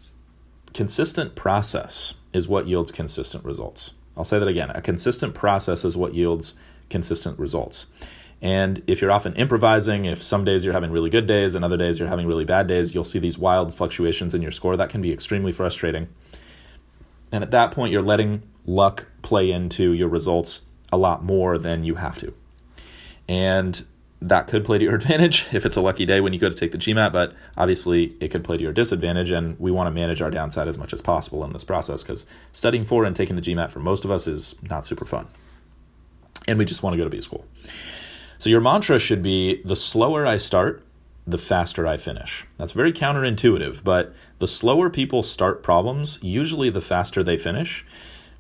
consistent 0.74 1.36
process 1.36 2.14
is 2.34 2.48
what 2.48 2.68
yields 2.68 2.92
consistent 2.92 3.44
results. 3.46 3.94
I'll 4.18 4.24
say 4.24 4.40
that 4.40 4.48
again. 4.48 4.72
A 4.72 4.82
consistent 4.82 5.34
process 5.34 5.86
is 5.86 5.96
what 5.96 6.14
yields 6.14 6.56
consistent 6.92 7.40
results. 7.40 7.88
And 8.42 8.82
if 8.88 9.02
you're 9.02 9.12
often 9.12 9.34
improvising, 9.36 10.06
if 10.06 10.22
some 10.22 10.46
days 10.46 10.66
you're 10.66 10.74
having 10.74 10.92
really 10.92 11.12
good 11.12 11.28
days 11.28 11.54
and 11.54 11.64
other 11.64 11.78
days 11.78 12.00
you're 12.00 12.08
having 12.08 12.28
really 12.28 12.46
bad 12.46 12.68
days, 12.68 12.94
you'll 12.94 13.04
see 13.04 13.20
these 13.20 13.38
wild 13.38 13.74
fluctuations 13.74 14.34
in 14.34 14.42
your 14.42 14.52
score. 14.52 14.78
That 14.78 14.90
can 14.90 15.02
be 15.02 15.14
extremely 15.14 15.52
frustrating. 15.52 16.08
And 17.32 17.44
at 17.44 17.52
that 17.52 17.72
point, 17.72 17.92
you're 17.92 18.02
letting 18.02 18.42
luck 18.66 19.06
play 19.22 19.52
into 19.52 19.94
your 19.94 20.10
results 20.10 20.62
a 20.92 20.98
lot 20.98 21.24
more 21.24 21.58
than 21.58 21.84
you 21.84 21.96
have 21.96 22.18
to. 22.20 22.34
And 23.28 23.84
that 24.24 24.48
could 24.48 24.66
play 24.66 24.80
to 24.80 24.84
your 24.86 24.96
advantage 25.02 25.48
if 25.54 25.66
it's 25.66 25.78
a 25.78 25.82
lucky 25.82 26.06
day 26.06 26.20
when 26.20 26.34
you 26.34 26.40
go 26.40 26.50
to 26.50 26.56
take 26.56 26.72
the 26.72 26.78
GMAT, 26.80 27.14
but 27.14 27.34
obviously 27.56 28.16
it 28.20 28.30
could 28.30 28.44
play 28.44 28.58
to 28.58 28.64
your 28.64 28.74
disadvantage. 28.74 29.30
And 29.30 29.60
we 29.60 29.70
want 29.70 29.86
to 29.88 29.92
manage 29.92 30.22
our 30.22 30.32
downside 30.32 30.68
as 30.68 30.80
much 30.80 30.94
as 30.94 31.02
possible 31.02 31.46
in 31.46 31.54
this 31.54 31.64
process 31.64 32.02
because 32.02 32.26
studying 32.54 32.86
for 32.86 33.06
and 33.06 33.16
taking 33.16 33.36
the 33.36 33.42
GMAT 33.42 33.70
for 33.70 33.80
most 33.80 34.04
of 34.04 34.10
us 34.10 34.26
is 34.26 34.56
not 34.64 34.88
super 34.88 35.06
fun. 35.06 35.28
And 36.48 36.58
we 36.58 36.66
just 36.66 36.84
want 36.84 36.94
to 36.94 36.98
go 36.98 37.04
to 37.04 37.10
B 37.10 37.22
school. 37.22 37.46
So 38.38 38.50
your 38.50 38.62
mantra 38.62 38.98
should 39.00 39.22
be 39.22 39.62
the 39.64 39.76
slower 39.76 40.26
I 40.26 40.38
start, 40.38 40.84
the 41.28 41.38
faster 41.38 41.86
I 41.86 41.98
finish. 41.98 42.46
That's 42.58 42.72
very 42.72 42.92
counterintuitive, 42.92 43.84
but 43.84 44.14
the 44.40 44.48
slower 44.48 44.90
people 44.90 45.22
start 45.22 45.62
problems, 45.62 46.18
usually 46.22 46.70
the 46.70 46.82
faster 46.82 47.22
they 47.22 47.38
finish. 47.38 47.86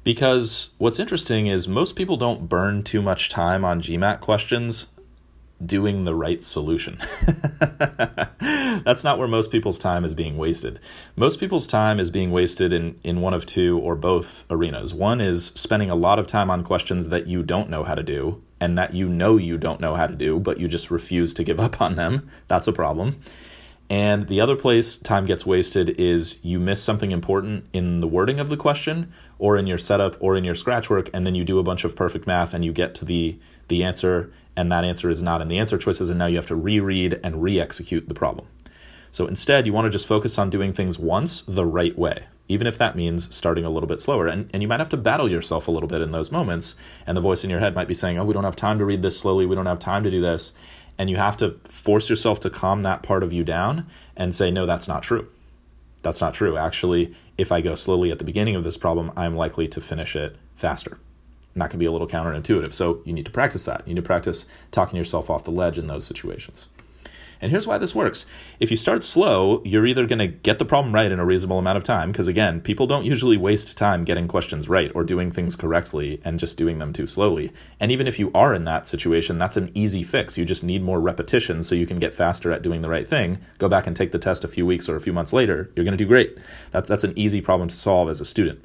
Because 0.03 0.71
what's 0.79 0.99
interesting 0.99 1.45
is 1.45 1.67
most 1.67 1.95
people 1.95 2.17
don't 2.17 2.49
burn 2.49 2.81
too 2.81 3.03
much 3.03 3.29
time 3.29 3.63
on 3.63 3.81
GMAT 3.81 4.19
questions 4.19 4.87
doing 5.65 6.05
the 6.05 6.15
right 6.15 6.43
solution. 6.43 6.97
That's 8.39 9.03
not 9.03 9.17
where 9.17 9.27
most 9.27 9.51
people's 9.51 9.77
time 9.77 10.03
is 10.05 10.13
being 10.13 10.37
wasted. 10.37 10.79
Most 11.15 11.39
people's 11.39 11.67
time 11.67 11.99
is 11.99 12.09
being 12.09 12.31
wasted 12.31 12.73
in, 12.73 12.99
in 13.03 13.21
one 13.21 13.33
of 13.33 13.45
two 13.45 13.79
or 13.79 13.95
both 13.95 14.45
arenas. 14.49 14.93
One 14.93 15.21
is 15.21 15.47
spending 15.55 15.89
a 15.89 15.95
lot 15.95 16.19
of 16.19 16.27
time 16.27 16.49
on 16.49 16.63
questions 16.63 17.09
that 17.09 17.27
you 17.27 17.43
don't 17.43 17.69
know 17.69 17.83
how 17.83 17.95
to 17.95 18.03
do 18.03 18.41
and 18.59 18.77
that 18.77 18.93
you 18.93 19.09
know 19.09 19.37
you 19.37 19.57
don't 19.57 19.81
know 19.81 19.95
how 19.95 20.07
to 20.07 20.15
do, 20.15 20.39
but 20.39 20.59
you 20.59 20.67
just 20.67 20.91
refuse 20.91 21.33
to 21.33 21.43
give 21.43 21.59
up 21.59 21.81
on 21.81 21.95
them. 21.95 22.29
That's 22.47 22.67
a 22.67 22.73
problem. 22.73 23.21
And 23.91 24.29
the 24.29 24.39
other 24.39 24.55
place 24.55 24.95
time 24.95 25.25
gets 25.25 25.45
wasted 25.45 25.89
is 25.99 26.39
you 26.43 26.61
miss 26.61 26.81
something 26.81 27.11
important 27.11 27.65
in 27.73 27.99
the 27.99 28.07
wording 28.07 28.39
of 28.39 28.47
the 28.47 28.55
question 28.55 29.11
or 29.37 29.57
in 29.57 29.67
your 29.67 29.77
setup 29.77 30.15
or 30.21 30.37
in 30.37 30.45
your 30.45 30.55
scratch 30.55 30.89
work, 30.89 31.09
and 31.13 31.27
then 31.27 31.35
you 31.35 31.43
do 31.43 31.59
a 31.59 31.63
bunch 31.63 31.83
of 31.83 31.93
perfect 31.93 32.25
math 32.25 32.53
and 32.53 32.63
you 32.63 32.71
get 32.71 32.95
to 32.95 33.03
the, 33.03 33.37
the 33.67 33.83
answer, 33.83 34.31
and 34.55 34.71
that 34.71 34.85
answer 34.85 35.09
is 35.09 35.21
not 35.21 35.41
in 35.41 35.49
the 35.49 35.59
answer 35.59 35.77
choices, 35.77 36.09
and 36.09 36.17
now 36.17 36.27
you 36.27 36.37
have 36.37 36.45
to 36.45 36.55
reread 36.55 37.19
and 37.21 37.43
re 37.43 37.59
execute 37.59 38.07
the 38.07 38.13
problem. 38.13 38.47
So 39.11 39.27
instead, 39.27 39.67
you 39.67 39.73
want 39.73 39.87
to 39.87 39.91
just 39.91 40.07
focus 40.07 40.39
on 40.39 40.49
doing 40.49 40.71
things 40.71 40.97
once 40.97 41.41
the 41.41 41.65
right 41.65 41.97
way, 41.97 42.23
even 42.47 42.67
if 42.67 42.77
that 42.77 42.95
means 42.95 43.35
starting 43.35 43.65
a 43.65 43.69
little 43.69 43.89
bit 43.89 43.99
slower. 43.99 44.27
And, 44.27 44.49
and 44.53 44.61
you 44.61 44.69
might 44.69 44.79
have 44.79 44.87
to 44.91 44.97
battle 44.97 45.29
yourself 45.29 45.67
a 45.67 45.71
little 45.71 45.89
bit 45.89 45.99
in 45.99 46.11
those 46.11 46.31
moments, 46.31 46.75
and 47.05 47.17
the 47.17 47.21
voice 47.21 47.43
in 47.43 47.49
your 47.49 47.59
head 47.59 47.75
might 47.75 47.89
be 47.89 47.93
saying, 47.93 48.17
Oh, 48.17 48.23
we 48.23 48.33
don't 48.33 48.45
have 48.45 48.55
time 48.55 48.79
to 48.79 48.85
read 48.85 49.01
this 49.01 49.19
slowly, 49.19 49.45
we 49.45 49.55
don't 49.55 49.65
have 49.65 49.79
time 49.79 50.05
to 50.05 50.09
do 50.09 50.21
this 50.21 50.53
and 50.97 51.09
you 51.09 51.17
have 51.17 51.37
to 51.37 51.51
force 51.69 52.09
yourself 52.09 52.39
to 52.41 52.49
calm 52.49 52.81
that 52.81 53.03
part 53.03 53.23
of 53.23 53.33
you 53.33 53.43
down 53.43 53.87
and 54.15 54.33
say 54.33 54.51
no 54.51 54.65
that's 54.65 54.87
not 54.87 55.03
true. 55.03 55.27
That's 56.03 56.21
not 56.21 56.33
true. 56.33 56.57
Actually 56.57 57.15
if 57.37 57.51
i 57.51 57.61
go 57.61 57.73
slowly 57.75 58.11
at 58.11 58.19
the 58.19 58.23
beginning 58.23 58.55
of 58.55 58.63
this 58.63 58.77
problem 58.77 59.11
i'm 59.17 59.35
likely 59.35 59.67
to 59.67 59.81
finish 59.81 60.15
it 60.15 60.35
faster. 60.55 60.99
And 61.53 61.61
that 61.61 61.69
can 61.69 61.79
be 61.79 61.85
a 61.85 61.91
little 61.91 62.07
counterintuitive. 62.07 62.73
So 62.73 63.01
you 63.03 63.13
need 63.13 63.25
to 63.25 63.31
practice 63.31 63.65
that. 63.65 63.85
You 63.85 63.93
need 63.93 64.01
to 64.01 64.05
practice 64.07 64.45
talking 64.71 64.97
yourself 64.97 65.29
off 65.29 65.43
the 65.43 65.51
ledge 65.51 65.77
in 65.77 65.87
those 65.87 66.05
situations 66.05 66.69
and 67.41 67.51
here's 67.51 67.67
why 67.67 67.77
this 67.77 67.95
works. 67.95 68.25
If 68.59 68.71
you 68.71 68.77
start 68.77 69.03
slow, 69.03 69.61
you're 69.65 69.85
either 69.87 70.05
going 70.05 70.19
to 70.19 70.27
get 70.27 70.59
the 70.59 70.65
problem 70.65 70.93
right 70.93 71.11
in 71.11 71.19
a 71.19 71.25
reasonable 71.25 71.59
amount 71.59 71.77
of 71.77 71.83
time, 71.83 72.11
because 72.11 72.27
again, 72.27 72.61
people 72.61 72.87
don't 72.87 73.05
usually 73.05 73.37
waste 73.37 73.77
time 73.77 74.03
getting 74.03 74.27
questions 74.27 74.69
right 74.69 74.91
or 74.93 75.03
doing 75.03 75.31
things 75.31 75.55
correctly 75.55 76.21
and 76.23 76.39
just 76.39 76.57
doing 76.57 76.79
them 76.79 76.93
too 76.93 77.07
slowly. 77.07 77.51
And 77.79 77.91
even 77.91 78.07
if 78.07 78.19
you 78.19 78.31
are 78.33 78.53
in 78.53 78.65
that 78.65 78.87
situation, 78.87 79.37
that's 79.37 79.57
an 79.57 79.71
easy 79.73 80.03
fix. 80.03 80.37
You 80.37 80.45
just 80.45 80.63
need 80.63 80.83
more 80.83 81.01
repetition 81.01 81.63
so 81.63 81.75
you 81.75 81.87
can 81.87 81.99
get 81.99 82.13
faster 82.13 82.51
at 82.51 82.61
doing 82.61 82.81
the 82.81 82.89
right 82.89 83.07
thing. 83.07 83.39
Go 83.57 83.67
back 83.67 83.87
and 83.87 83.95
take 83.95 84.11
the 84.11 84.19
test 84.19 84.43
a 84.43 84.47
few 84.47 84.65
weeks 84.65 84.87
or 84.87 84.95
a 84.95 85.01
few 85.01 85.13
months 85.13 85.33
later, 85.33 85.71
you're 85.75 85.85
going 85.85 85.97
to 85.97 86.03
do 86.03 86.07
great. 86.07 86.37
That's, 86.71 86.87
that's 86.87 87.03
an 87.03 87.17
easy 87.17 87.41
problem 87.41 87.69
to 87.69 87.75
solve 87.75 88.09
as 88.09 88.21
a 88.21 88.25
student. 88.25 88.63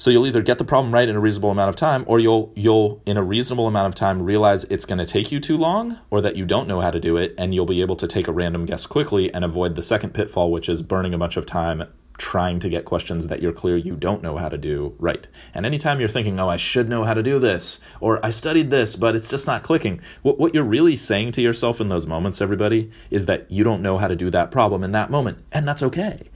So 0.00 0.10
you'll 0.10 0.26
either 0.26 0.40
get 0.40 0.56
the 0.56 0.64
problem 0.64 0.94
right 0.94 1.06
in 1.06 1.14
a 1.14 1.20
reasonable 1.20 1.50
amount 1.50 1.68
of 1.68 1.76
time, 1.76 2.04
or 2.06 2.18
you'll 2.18 2.54
you'll 2.56 3.02
in 3.04 3.18
a 3.18 3.22
reasonable 3.22 3.68
amount 3.68 3.86
of 3.88 3.94
time 3.94 4.22
realize 4.22 4.64
it's 4.64 4.86
going 4.86 4.98
to 4.98 5.04
take 5.04 5.30
you 5.30 5.40
too 5.40 5.58
long, 5.58 5.98
or 6.08 6.22
that 6.22 6.36
you 6.36 6.46
don't 6.46 6.66
know 6.66 6.80
how 6.80 6.90
to 6.90 6.98
do 6.98 7.18
it, 7.18 7.34
and 7.36 7.52
you'll 7.52 7.66
be 7.66 7.82
able 7.82 7.96
to 7.96 8.06
take 8.06 8.26
a 8.26 8.32
random 8.32 8.64
guess 8.64 8.86
quickly 8.86 9.30
and 9.34 9.44
avoid 9.44 9.74
the 9.74 9.82
second 9.82 10.14
pitfall, 10.14 10.50
which 10.50 10.70
is 10.70 10.80
burning 10.80 11.12
a 11.12 11.18
bunch 11.18 11.36
of 11.36 11.44
time 11.44 11.86
trying 12.16 12.60
to 12.60 12.70
get 12.70 12.86
questions 12.86 13.26
that 13.26 13.42
you're 13.42 13.52
clear 13.52 13.76
you 13.76 13.94
don't 13.94 14.22
know 14.22 14.38
how 14.38 14.48
to 14.48 14.56
do 14.56 14.94
right. 14.98 15.28
And 15.52 15.66
anytime 15.66 16.00
you're 16.00 16.08
thinking, 16.08 16.40
oh, 16.40 16.48
I 16.48 16.56
should 16.56 16.88
know 16.88 17.04
how 17.04 17.12
to 17.12 17.22
do 17.22 17.38
this, 17.38 17.80
or 18.00 18.24
I 18.24 18.30
studied 18.30 18.70
this, 18.70 18.96
but 18.96 19.14
it's 19.14 19.28
just 19.28 19.46
not 19.46 19.62
clicking, 19.62 20.00
what, 20.22 20.38
what 20.38 20.54
you're 20.54 20.64
really 20.64 20.96
saying 20.96 21.32
to 21.32 21.42
yourself 21.42 21.78
in 21.78 21.88
those 21.88 22.06
moments, 22.06 22.40
everybody, 22.40 22.90
is 23.10 23.26
that 23.26 23.50
you 23.50 23.64
don't 23.64 23.82
know 23.82 23.98
how 23.98 24.08
to 24.08 24.16
do 24.16 24.30
that 24.30 24.50
problem 24.50 24.82
in 24.82 24.92
that 24.92 25.10
moment. 25.10 25.44
And 25.52 25.68
that's 25.68 25.82
okay. 25.82 26.28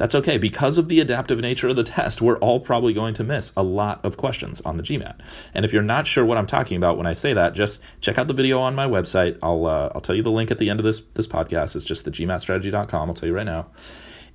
That's 0.00 0.14
okay. 0.14 0.38
Because 0.38 0.78
of 0.78 0.88
the 0.88 1.00
adaptive 1.00 1.40
nature 1.40 1.68
of 1.68 1.76
the 1.76 1.84
test, 1.84 2.22
we're 2.22 2.38
all 2.38 2.58
probably 2.58 2.94
going 2.94 3.12
to 3.14 3.22
miss 3.22 3.52
a 3.54 3.62
lot 3.62 4.02
of 4.02 4.16
questions 4.16 4.62
on 4.62 4.78
the 4.78 4.82
GMAT. 4.82 5.20
And 5.52 5.62
if 5.66 5.74
you're 5.74 5.82
not 5.82 6.06
sure 6.06 6.24
what 6.24 6.38
I'm 6.38 6.46
talking 6.46 6.78
about 6.78 6.96
when 6.96 7.06
I 7.06 7.12
say 7.12 7.34
that, 7.34 7.52
just 7.52 7.82
check 8.00 8.16
out 8.16 8.26
the 8.26 8.32
video 8.32 8.60
on 8.60 8.74
my 8.74 8.86
website. 8.86 9.36
I'll 9.42 9.66
uh, 9.66 9.90
I'll 9.94 10.00
tell 10.00 10.16
you 10.16 10.22
the 10.22 10.30
link 10.30 10.50
at 10.50 10.56
the 10.56 10.70
end 10.70 10.80
of 10.80 10.84
this 10.84 11.00
this 11.12 11.26
podcast. 11.26 11.76
It's 11.76 11.84
just 11.84 12.06
the 12.06 12.10
gmatstrategy.com. 12.10 13.10
I'll 13.10 13.14
tell 13.14 13.28
you 13.28 13.34
right 13.34 13.44
now. 13.44 13.66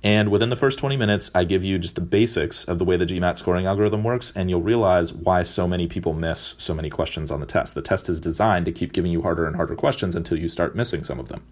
And 0.04 0.30
within 0.30 0.50
the 0.50 0.56
first 0.56 0.78
20 0.78 0.96
minutes, 0.96 1.32
I 1.34 1.42
give 1.42 1.64
you 1.64 1.80
just 1.80 1.96
the 1.96 2.00
basics 2.00 2.62
of 2.66 2.78
the 2.78 2.84
way 2.84 2.96
the 2.96 3.04
GMAT 3.04 3.36
scoring 3.36 3.66
algorithm 3.66 4.04
works, 4.04 4.32
and 4.36 4.48
you'll 4.48 4.62
realize 4.62 5.12
why 5.12 5.42
so 5.42 5.66
many 5.66 5.88
people 5.88 6.12
miss 6.12 6.54
so 6.58 6.74
many 6.74 6.90
questions 6.90 7.28
on 7.32 7.40
the 7.40 7.46
test. 7.46 7.74
The 7.74 7.82
test 7.82 8.08
is 8.08 8.20
designed 8.20 8.66
to 8.66 8.72
keep 8.72 8.92
giving 8.92 9.10
you 9.10 9.22
harder 9.22 9.48
and 9.48 9.56
harder 9.56 9.74
questions 9.74 10.14
until 10.14 10.38
you 10.38 10.46
start 10.46 10.76
missing 10.76 11.02
some 11.02 11.18
of 11.18 11.26
them. 11.26 11.42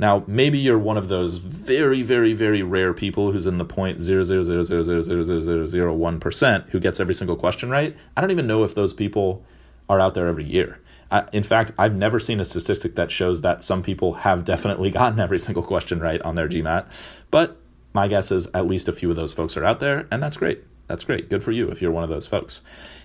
Now, 0.00 0.24
maybe 0.26 0.56
you're 0.56 0.78
one 0.78 0.96
of 0.96 1.08
those 1.08 1.36
very, 1.36 2.00
very, 2.00 2.32
very 2.32 2.62
rare 2.62 2.94
people 2.94 3.32
who's 3.32 3.46
in 3.46 3.58
the 3.58 3.66
point 3.66 4.00
zero 4.00 4.22
zero 4.22 4.40
zero 4.40 4.62
zero 4.62 4.82
zero 4.82 5.02
zero 5.02 5.22
zero 5.22 5.40
zero 5.42 5.66
zero 5.66 5.92
one 5.92 6.18
percent 6.18 6.70
who 6.70 6.80
gets 6.80 7.00
every 7.00 7.12
single 7.12 7.36
question 7.36 7.68
right. 7.68 7.94
I 8.16 8.22
don't 8.22 8.30
even 8.30 8.46
know 8.46 8.64
if 8.64 8.74
those 8.74 8.94
people 8.94 9.44
are 9.90 10.00
out 10.00 10.14
there 10.14 10.26
every 10.26 10.44
year. 10.44 10.80
I, 11.10 11.28
in 11.34 11.42
fact, 11.42 11.72
I've 11.78 11.94
never 11.94 12.18
seen 12.18 12.40
a 12.40 12.46
statistic 12.46 12.94
that 12.94 13.10
shows 13.10 13.42
that 13.42 13.62
some 13.62 13.82
people 13.82 14.14
have 14.14 14.46
definitely 14.46 14.90
gotten 15.00 15.20
every 15.20 15.38
single 15.38 15.62
question 15.62 16.00
right 16.00 16.22
on 16.22 16.34
their 16.34 16.48
GMAT. 16.48 16.90
But 17.30 17.58
my 17.92 18.08
guess 18.08 18.32
is 18.32 18.46
at 18.54 18.66
least 18.66 18.88
a 18.88 18.92
few 18.92 19.10
of 19.10 19.16
those 19.16 19.34
folks 19.34 19.54
are 19.58 19.66
out 19.66 19.80
there, 19.80 20.08
and 20.10 20.22
that's 20.22 20.38
great. 20.38 20.64
That's 20.86 21.04
great. 21.04 21.28
Good 21.28 21.44
for 21.44 21.52
you 21.52 21.68
if 21.68 21.82
you're 21.82 21.92
one 21.92 22.04
of 22.04 22.10
those 22.10 22.26
folks. 22.26 22.62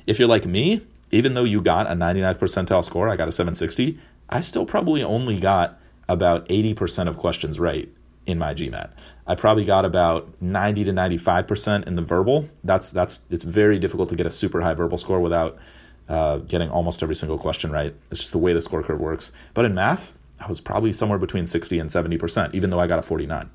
If 0.07 0.17
you're 0.17 0.29
like 0.29 0.45
me, 0.45 0.87
even 1.11 1.33
though 1.33 1.43
you 1.43 1.61
got 1.61 1.87
a 1.87 1.93
99th 1.93 2.37
percentile 2.37 2.85
score, 2.85 3.09
I 3.09 3.17
got 3.17 3.27
a 3.27 3.33
760, 3.33 3.99
I 4.29 4.39
still 4.39 4.65
probably 4.65 5.03
only 5.03 5.41
got 5.41 5.77
about 6.07 6.47
80% 6.49 7.07
of 7.07 7.17
questions 7.17 7.59
right 7.59 7.89
in 8.25 8.37
my 8.37 8.53
GMAT. 8.53 8.91
I 9.27 9.35
probably 9.35 9.65
got 9.65 9.85
about 9.85 10.41
90 10.41 10.85
to 10.85 10.91
95% 10.91 11.87
in 11.87 11.95
the 11.95 12.01
verbal. 12.01 12.49
That's 12.63 12.91
that's 12.91 13.21
it's 13.29 13.43
very 13.43 13.79
difficult 13.79 14.09
to 14.09 14.15
get 14.15 14.25
a 14.25 14.31
super 14.31 14.61
high 14.61 14.73
verbal 14.73 14.97
score 14.97 15.19
without 15.19 15.57
uh, 16.07 16.37
getting 16.37 16.69
almost 16.69 17.01
every 17.01 17.15
single 17.15 17.37
question 17.37 17.71
right. 17.71 17.95
It's 18.11 18.19
just 18.19 18.31
the 18.31 18.37
way 18.37 18.53
the 18.53 18.61
score 18.61 18.83
curve 18.83 18.99
works. 18.99 19.31
But 19.53 19.65
in 19.65 19.73
math, 19.73 20.13
I 20.39 20.47
was 20.47 20.61
probably 20.61 20.93
somewhere 20.93 21.17
between 21.17 21.47
60 21.47 21.79
and 21.79 21.89
70%, 21.89 22.53
even 22.53 22.69
though 22.69 22.79
I 22.79 22.87
got 22.87 22.99
a 22.99 23.01
49. 23.01 23.49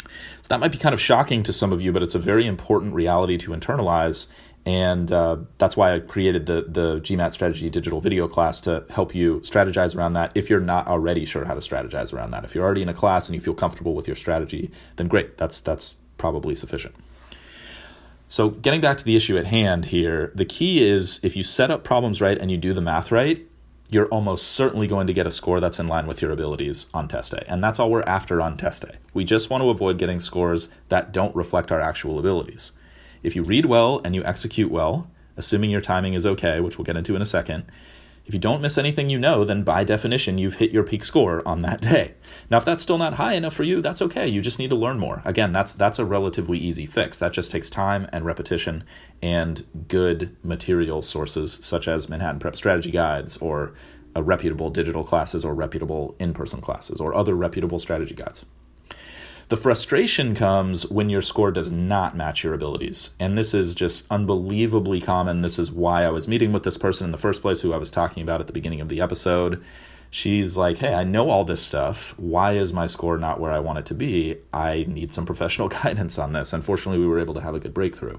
So 0.00 0.08
that 0.48 0.58
might 0.58 0.72
be 0.72 0.78
kind 0.78 0.92
of 0.92 1.00
shocking 1.00 1.44
to 1.44 1.52
some 1.52 1.72
of 1.72 1.80
you, 1.80 1.92
but 1.92 2.02
it's 2.02 2.14
a 2.14 2.18
very 2.18 2.46
important 2.46 2.94
reality 2.94 3.38
to 3.38 3.50
internalize 3.52 4.26
and 4.64 5.10
uh, 5.10 5.38
that's 5.58 5.76
why 5.76 5.94
I 5.94 5.98
created 6.00 6.46
the 6.46 6.66
the 6.68 7.00
GMAT 7.00 7.32
strategy 7.32 7.68
digital 7.68 8.00
video 8.00 8.28
class 8.28 8.60
to 8.62 8.84
help 8.90 9.14
you 9.14 9.40
strategize 9.40 9.96
around 9.96 10.12
that. 10.12 10.32
If 10.34 10.48
you're 10.48 10.60
not 10.60 10.86
already 10.86 11.24
sure 11.24 11.44
how 11.44 11.54
to 11.54 11.60
strategize 11.60 12.12
around 12.12 12.30
that, 12.30 12.44
if 12.44 12.54
you're 12.54 12.64
already 12.64 12.82
in 12.82 12.88
a 12.88 12.94
class 12.94 13.26
and 13.26 13.34
you 13.34 13.40
feel 13.40 13.54
comfortable 13.54 13.94
with 13.94 14.06
your 14.06 14.16
strategy, 14.16 14.70
then 14.96 15.08
great. 15.08 15.36
That's 15.36 15.60
that's 15.60 15.96
probably 16.16 16.54
sufficient. 16.54 16.94
So 18.28 18.48
getting 18.48 18.80
back 18.80 18.96
to 18.96 19.04
the 19.04 19.16
issue 19.16 19.36
at 19.36 19.46
hand 19.46 19.84
here, 19.84 20.32
the 20.34 20.46
key 20.46 20.88
is 20.88 21.20
if 21.22 21.36
you 21.36 21.42
set 21.42 21.70
up 21.70 21.84
problems 21.84 22.20
right 22.20 22.38
and 22.38 22.50
you 22.50 22.56
do 22.56 22.72
the 22.72 22.80
math 22.80 23.12
right, 23.12 23.46
you're 23.90 24.06
almost 24.06 24.52
certainly 24.52 24.86
going 24.86 25.06
to 25.08 25.12
get 25.12 25.26
a 25.26 25.30
score 25.30 25.60
that's 25.60 25.78
in 25.78 25.86
line 25.86 26.06
with 26.06 26.22
your 26.22 26.30
abilities 26.30 26.86
on 26.94 27.08
test 27.08 27.32
day. 27.32 27.44
And 27.46 27.62
that's 27.62 27.78
all 27.78 27.90
we're 27.90 28.02
after 28.04 28.40
on 28.40 28.56
test 28.56 28.86
day. 28.86 28.96
We 29.12 29.24
just 29.24 29.50
want 29.50 29.62
to 29.62 29.68
avoid 29.68 29.98
getting 29.98 30.18
scores 30.18 30.70
that 30.88 31.12
don't 31.12 31.36
reflect 31.36 31.70
our 31.70 31.80
actual 31.80 32.18
abilities. 32.18 32.72
If 33.22 33.36
you 33.36 33.42
read 33.42 33.66
well 33.66 34.00
and 34.04 34.14
you 34.14 34.24
execute 34.24 34.70
well, 34.70 35.10
assuming 35.36 35.70
your 35.70 35.80
timing 35.80 36.14
is 36.14 36.26
okay, 36.26 36.60
which 36.60 36.78
we'll 36.78 36.84
get 36.84 36.96
into 36.96 37.16
in 37.16 37.22
a 37.22 37.26
second, 37.26 37.64
if 38.24 38.34
you 38.34 38.40
don't 38.40 38.62
miss 38.62 38.78
anything 38.78 39.10
you 39.10 39.18
know, 39.18 39.44
then 39.44 39.64
by 39.64 39.82
definition, 39.82 40.38
you've 40.38 40.54
hit 40.54 40.70
your 40.70 40.84
peak 40.84 41.04
score 41.04 41.46
on 41.46 41.62
that 41.62 41.80
day. 41.92 42.14
Now, 42.50 42.58
if 42.58 42.64
that's 42.64 42.82
still 42.82 42.98
not 42.98 43.14
high 43.14 43.34
enough 43.34 43.54
for 43.54 43.64
you, 43.64 43.80
that's 43.80 44.02
okay. 44.02 44.28
You 44.28 44.40
just 44.40 44.58
need 44.58 44.70
to 44.70 44.76
learn 44.76 44.98
more. 44.98 45.22
Again, 45.24 45.52
that's 45.52 45.74
that's 45.74 45.98
a 45.98 46.04
relatively 46.04 46.58
easy 46.58 46.86
fix. 46.86 47.18
That 47.18 47.32
just 47.32 47.50
takes 47.50 47.68
time 47.68 48.08
and 48.12 48.24
repetition 48.24 48.84
and 49.22 49.64
good 49.88 50.36
material 50.42 51.02
sources 51.02 51.58
such 51.62 51.88
as 51.88 52.08
Manhattan 52.08 52.40
Prep 52.40 52.56
strategy 52.56 52.90
guides 52.90 53.36
or 53.38 53.74
uh, 54.14 54.22
reputable 54.22 54.70
digital 54.70 55.04
classes 55.04 55.44
or 55.44 55.54
reputable 55.54 56.14
in-person 56.18 56.60
classes 56.60 57.00
or 57.00 57.14
other 57.14 57.34
reputable 57.34 57.78
strategy 57.78 58.14
guides. 58.14 58.44
The 59.48 59.56
frustration 59.56 60.34
comes 60.34 60.88
when 60.90 61.10
your 61.10 61.22
score 61.22 61.50
does 61.50 61.70
not 61.70 62.16
match 62.16 62.42
your 62.42 62.54
abilities. 62.54 63.10
And 63.18 63.36
this 63.36 63.52
is 63.52 63.74
just 63.74 64.06
unbelievably 64.10 65.00
common. 65.02 65.42
This 65.42 65.58
is 65.58 65.70
why 65.70 66.04
I 66.04 66.10
was 66.10 66.28
meeting 66.28 66.52
with 66.52 66.62
this 66.62 66.78
person 66.78 67.04
in 67.04 67.10
the 67.10 67.18
first 67.18 67.42
place, 67.42 67.60
who 67.60 67.72
I 67.72 67.78
was 67.78 67.90
talking 67.90 68.22
about 68.22 68.40
at 68.40 68.46
the 68.46 68.52
beginning 68.52 68.80
of 68.80 68.88
the 68.88 69.00
episode. 69.00 69.62
She's 70.10 70.56
like, 70.56 70.78
Hey, 70.78 70.94
I 70.94 71.04
know 71.04 71.30
all 71.30 71.44
this 71.44 71.62
stuff. 71.62 72.14
Why 72.18 72.52
is 72.52 72.72
my 72.72 72.86
score 72.86 73.18
not 73.18 73.40
where 73.40 73.52
I 73.52 73.60
want 73.60 73.78
it 73.78 73.86
to 73.86 73.94
be? 73.94 74.38
I 74.52 74.84
need 74.88 75.12
some 75.12 75.26
professional 75.26 75.68
guidance 75.82 76.18
on 76.18 76.32
this. 76.32 76.52
Unfortunately, 76.52 77.00
we 77.00 77.08
were 77.08 77.20
able 77.20 77.34
to 77.34 77.40
have 77.40 77.54
a 77.54 77.60
good 77.60 77.74
breakthrough. 77.74 78.18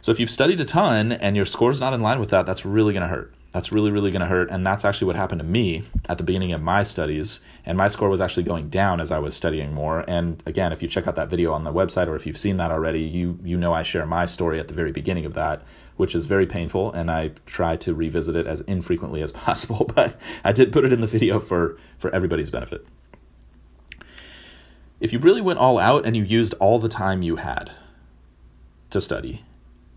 So 0.00 0.10
if 0.10 0.18
you've 0.18 0.30
studied 0.30 0.60
a 0.60 0.64
ton 0.64 1.12
and 1.12 1.36
your 1.36 1.44
score's 1.44 1.80
not 1.80 1.94
in 1.94 2.02
line 2.02 2.18
with 2.18 2.30
that, 2.30 2.44
that's 2.44 2.64
really 2.66 2.92
going 2.92 3.02
to 3.02 3.08
hurt. 3.08 3.32
That's 3.52 3.70
really, 3.70 3.90
really 3.90 4.10
going 4.10 4.22
to 4.22 4.26
hurt. 4.26 4.50
And 4.50 4.66
that's 4.66 4.84
actually 4.84 5.08
what 5.08 5.16
happened 5.16 5.40
to 5.40 5.46
me 5.46 5.84
at 6.08 6.16
the 6.16 6.24
beginning 6.24 6.52
of 6.52 6.62
my 6.62 6.82
studies. 6.82 7.40
And 7.66 7.76
my 7.76 7.86
score 7.88 8.08
was 8.08 8.20
actually 8.20 8.44
going 8.44 8.70
down 8.70 8.98
as 8.98 9.10
I 9.12 9.18
was 9.18 9.36
studying 9.36 9.74
more. 9.74 10.04
And 10.08 10.42
again, 10.46 10.72
if 10.72 10.82
you 10.82 10.88
check 10.88 11.06
out 11.06 11.16
that 11.16 11.28
video 11.28 11.52
on 11.52 11.62
the 11.62 11.72
website 11.72 12.08
or 12.08 12.16
if 12.16 12.26
you've 12.26 12.38
seen 12.38 12.56
that 12.56 12.70
already, 12.70 13.02
you, 13.02 13.38
you 13.44 13.58
know 13.58 13.74
I 13.74 13.82
share 13.82 14.06
my 14.06 14.24
story 14.24 14.58
at 14.58 14.68
the 14.68 14.74
very 14.74 14.90
beginning 14.90 15.26
of 15.26 15.34
that, 15.34 15.62
which 15.96 16.14
is 16.14 16.24
very 16.24 16.46
painful. 16.46 16.92
And 16.92 17.10
I 17.10 17.32
try 17.44 17.76
to 17.76 17.94
revisit 17.94 18.36
it 18.36 18.46
as 18.46 18.62
infrequently 18.62 19.20
as 19.20 19.32
possible. 19.32 19.84
But 19.84 20.16
I 20.42 20.52
did 20.52 20.72
put 20.72 20.86
it 20.86 20.92
in 20.92 21.02
the 21.02 21.06
video 21.06 21.38
for, 21.38 21.76
for 21.98 22.14
everybody's 22.14 22.50
benefit. 22.50 22.86
If 24.98 25.12
you 25.12 25.18
really 25.18 25.42
went 25.42 25.58
all 25.58 25.78
out 25.78 26.06
and 26.06 26.16
you 26.16 26.22
used 26.22 26.54
all 26.58 26.78
the 26.78 26.88
time 26.88 27.22
you 27.22 27.36
had 27.36 27.70
to 28.90 29.00
study 29.00 29.44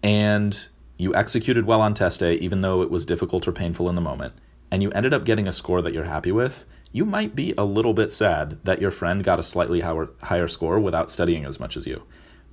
and 0.03 0.67
you 0.97 1.13
executed 1.15 1.65
well 1.65 1.81
on 1.81 1.93
test 1.93 2.19
day, 2.19 2.35
even 2.35 2.61
though 2.61 2.81
it 2.81 2.89
was 2.89 3.05
difficult 3.05 3.47
or 3.47 3.51
painful 3.51 3.89
in 3.89 3.95
the 3.95 4.01
moment, 4.01 4.33
and 4.71 4.81
you 4.81 4.91
ended 4.91 5.13
up 5.13 5.25
getting 5.25 5.47
a 5.47 5.51
score 5.51 5.81
that 5.81 5.93
you're 5.93 6.05
happy 6.05 6.31
with, 6.31 6.65
you 6.91 7.05
might 7.05 7.35
be 7.35 7.53
a 7.57 7.65
little 7.65 7.93
bit 7.93 8.13
sad 8.13 8.57
that 8.63 8.79
your 8.79 8.91
friend 8.91 9.23
got 9.23 9.39
a 9.39 9.43
slightly 9.43 9.81
higher, 9.81 10.47
score 10.47 10.79
without 10.79 11.09
studying 11.09 11.43
as 11.43 11.59
much 11.59 11.75
as 11.75 11.85
you. 11.85 12.03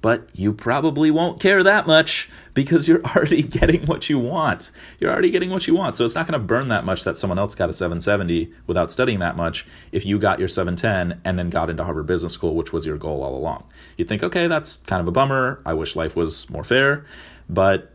But 0.01 0.29
you 0.35 0.53
probably 0.53 1.13
won't 1.13 1.39
care 1.39 1.63
that 1.63 1.87
much 1.87 2.29
because 2.53 2.89
you're 2.89 3.03
already 3.17 3.45
getting 3.45 3.87
what 3.87 4.11
you 4.11 4.19
want. 4.19 4.73
You're 4.99 5.13
already 5.13 5.31
getting 5.31 5.51
what 5.51 5.69
you 5.69 5.77
want. 5.77 5.95
So 5.95 6.05
it's 6.05 6.17
not 6.17 6.27
going 6.27 6.41
to 6.41 6.45
burn 6.45 6.69
that 6.71 6.85
much 6.85 7.05
that 7.05 7.17
someone 7.17 7.39
else 7.39 7.55
got 7.55 7.71
a 7.71 7.73
770 7.73 8.53
without 8.67 8.91
studying 8.91 9.21
that 9.21 9.37
much 9.37 9.65
if 9.93 10.05
you 10.05 10.19
got 10.19 10.41
your 10.41 10.49
710 10.49 11.21
and 11.25 11.39
then 11.39 11.49
got 11.49 11.71
into 11.71 11.85
Harvard 11.85 12.07
Business 12.07 12.33
School, 12.33 12.57
which 12.57 12.73
was 12.73 12.85
your 12.85 12.99
goal 12.99 13.23
all 13.23 13.37
along. 13.37 13.63
You'd 13.97 14.09
think, 14.09 14.25
okay, 14.25 14.49
that's 14.49 14.79
kind 14.79 15.01
of 15.01 15.07
a 15.07 15.13
bummer. 15.13 15.63
I 15.65 15.75
wish 15.75 15.95
life 15.95 16.17
was 16.17 16.51
more 16.51 16.65
fair. 16.65 17.07
But 17.49 17.93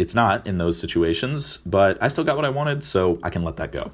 it's 0.00 0.14
not 0.14 0.46
in 0.46 0.56
those 0.56 0.78
situations, 0.78 1.58
but 1.58 2.02
I 2.02 2.08
still 2.08 2.24
got 2.24 2.36
what 2.36 2.46
I 2.46 2.50
wanted, 2.50 2.82
so 2.82 3.18
I 3.22 3.28
can 3.28 3.44
let 3.44 3.56
that 3.56 3.70
go. 3.70 3.92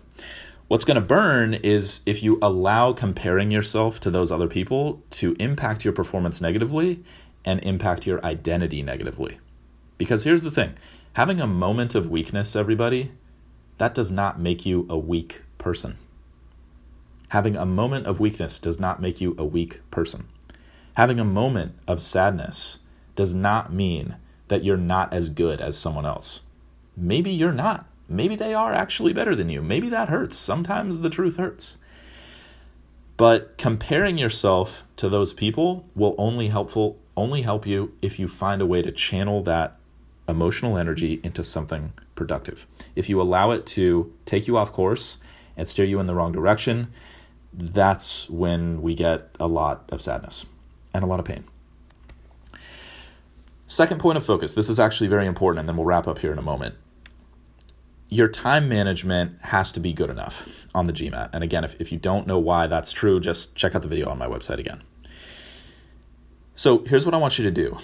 What's 0.68 0.84
going 0.84 0.94
to 0.94 1.00
burn 1.00 1.54
is 1.54 2.00
if 2.06 2.22
you 2.22 2.38
allow 2.40 2.92
comparing 2.92 3.50
yourself 3.50 3.98
to 4.00 4.10
those 4.10 4.30
other 4.30 4.46
people 4.46 5.02
to 5.10 5.34
impact 5.40 5.84
your 5.84 5.92
performance 5.92 6.40
negatively 6.40 7.02
and 7.44 7.58
impact 7.64 8.06
your 8.06 8.24
identity 8.24 8.82
negatively. 8.82 9.40
Because 9.98 10.22
here's 10.22 10.42
the 10.42 10.50
thing 10.50 10.74
having 11.14 11.40
a 11.40 11.46
moment 11.46 11.96
of 11.96 12.08
weakness, 12.08 12.54
everybody, 12.54 13.10
that 13.78 13.94
does 13.94 14.12
not 14.12 14.38
make 14.38 14.64
you 14.64 14.86
a 14.88 14.96
weak 14.96 15.42
person. 15.58 15.96
Having 17.30 17.56
a 17.56 17.66
moment 17.66 18.06
of 18.06 18.20
weakness 18.20 18.60
does 18.60 18.78
not 18.78 19.02
make 19.02 19.20
you 19.20 19.34
a 19.38 19.44
weak 19.44 19.80
person. 19.90 20.28
Having 20.94 21.18
a 21.18 21.24
moment 21.24 21.74
of 21.88 22.00
sadness 22.00 22.78
does 23.16 23.34
not 23.34 23.72
mean 23.72 24.16
that 24.48 24.64
you're 24.64 24.76
not 24.76 25.12
as 25.12 25.28
good 25.28 25.60
as 25.60 25.76
someone 25.76 26.06
else. 26.06 26.40
Maybe 26.96 27.30
you're 27.30 27.52
not. 27.52 27.86
Maybe 28.08 28.36
they 28.36 28.54
are 28.54 28.72
actually 28.72 29.12
better 29.12 29.34
than 29.34 29.48
you. 29.48 29.62
Maybe 29.62 29.88
that 29.88 30.08
hurts. 30.08 30.36
Sometimes 30.36 31.00
the 31.00 31.10
truth 31.10 31.36
hurts. 31.36 31.76
But 33.16 33.56
comparing 33.58 34.18
yourself 34.18 34.84
to 34.96 35.08
those 35.08 35.32
people 35.32 35.88
will 35.94 36.14
only 36.18 36.48
helpful 36.48 36.98
only 37.16 37.42
help 37.42 37.66
you 37.66 37.94
if 38.02 38.18
you 38.18 38.28
find 38.28 38.60
a 38.60 38.66
way 38.66 38.82
to 38.82 38.92
channel 38.92 39.42
that 39.42 39.78
emotional 40.28 40.76
energy 40.76 41.20
into 41.22 41.42
something 41.42 41.92
productive. 42.14 42.66
If 42.94 43.08
you 43.08 43.20
allow 43.20 43.52
it 43.52 43.64
to 43.66 44.12
take 44.26 44.46
you 44.46 44.58
off 44.58 44.72
course 44.72 45.18
and 45.56 45.68
steer 45.68 45.86
you 45.86 45.98
in 45.98 46.06
the 46.06 46.14
wrong 46.14 46.32
direction, 46.32 46.88
that's 47.52 48.28
when 48.28 48.82
we 48.82 48.94
get 48.94 49.30
a 49.40 49.46
lot 49.46 49.88
of 49.90 50.02
sadness 50.02 50.44
and 50.92 51.02
a 51.02 51.06
lot 51.06 51.20
of 51.20 51.24
pain. 51.24 51.44
Second 53.66 53.98
point 53.98 54.16
of 54.16 54.24
focus 54.24 54.52
this 54.52 54.68
is 54.68 54.78
actually 54.78 55.08
very 55.08 55.26
important, 55.26 55.60
and 55.60 55.68
then 55.68 55.76
we'll 55.76 55.86
wrap 55.86 56.06
up 56.06 56.18
here 56.18 56.32
in 56.32 56.38
a 56.38 56.42
moment. 56.42 56.74
Your 58.08 58.28
time 58.28 58.68
management 58.68 59.38
has 59.42 59.72
to 59.72 59.80
be 59.80 59.92
good 59.92 60.10
enough 60.10 60.66
on 60.74 60.86
the 60.86 60.92
GMAT. 60.92 61.30
And 61.32 61.42
again, 61.42 61.64
if, 61.64 61.80
if 61.80 61.90
you 61.90 61.98
don't 61.98 62.26
know 62.26 62.38
why 62.38 62.68
that's 62.68 62.92
true, 62.92 63.18
just 63.18 63.56
check 63.56 63.74
out 63.74 63.82
the 63.82 63.88
video 63.88 64.08
on 64.08 64.18
my 64.18 64.28
website 64.28 64.58
again. 64.58 64.82
So 66.54 66.84
here's 66.84 67.04
what 67.04 67.14
I 67.14 67.18
want 67.18 67.38
you 67.38 67.44
to 67.44 67.50
do 67.50 67.76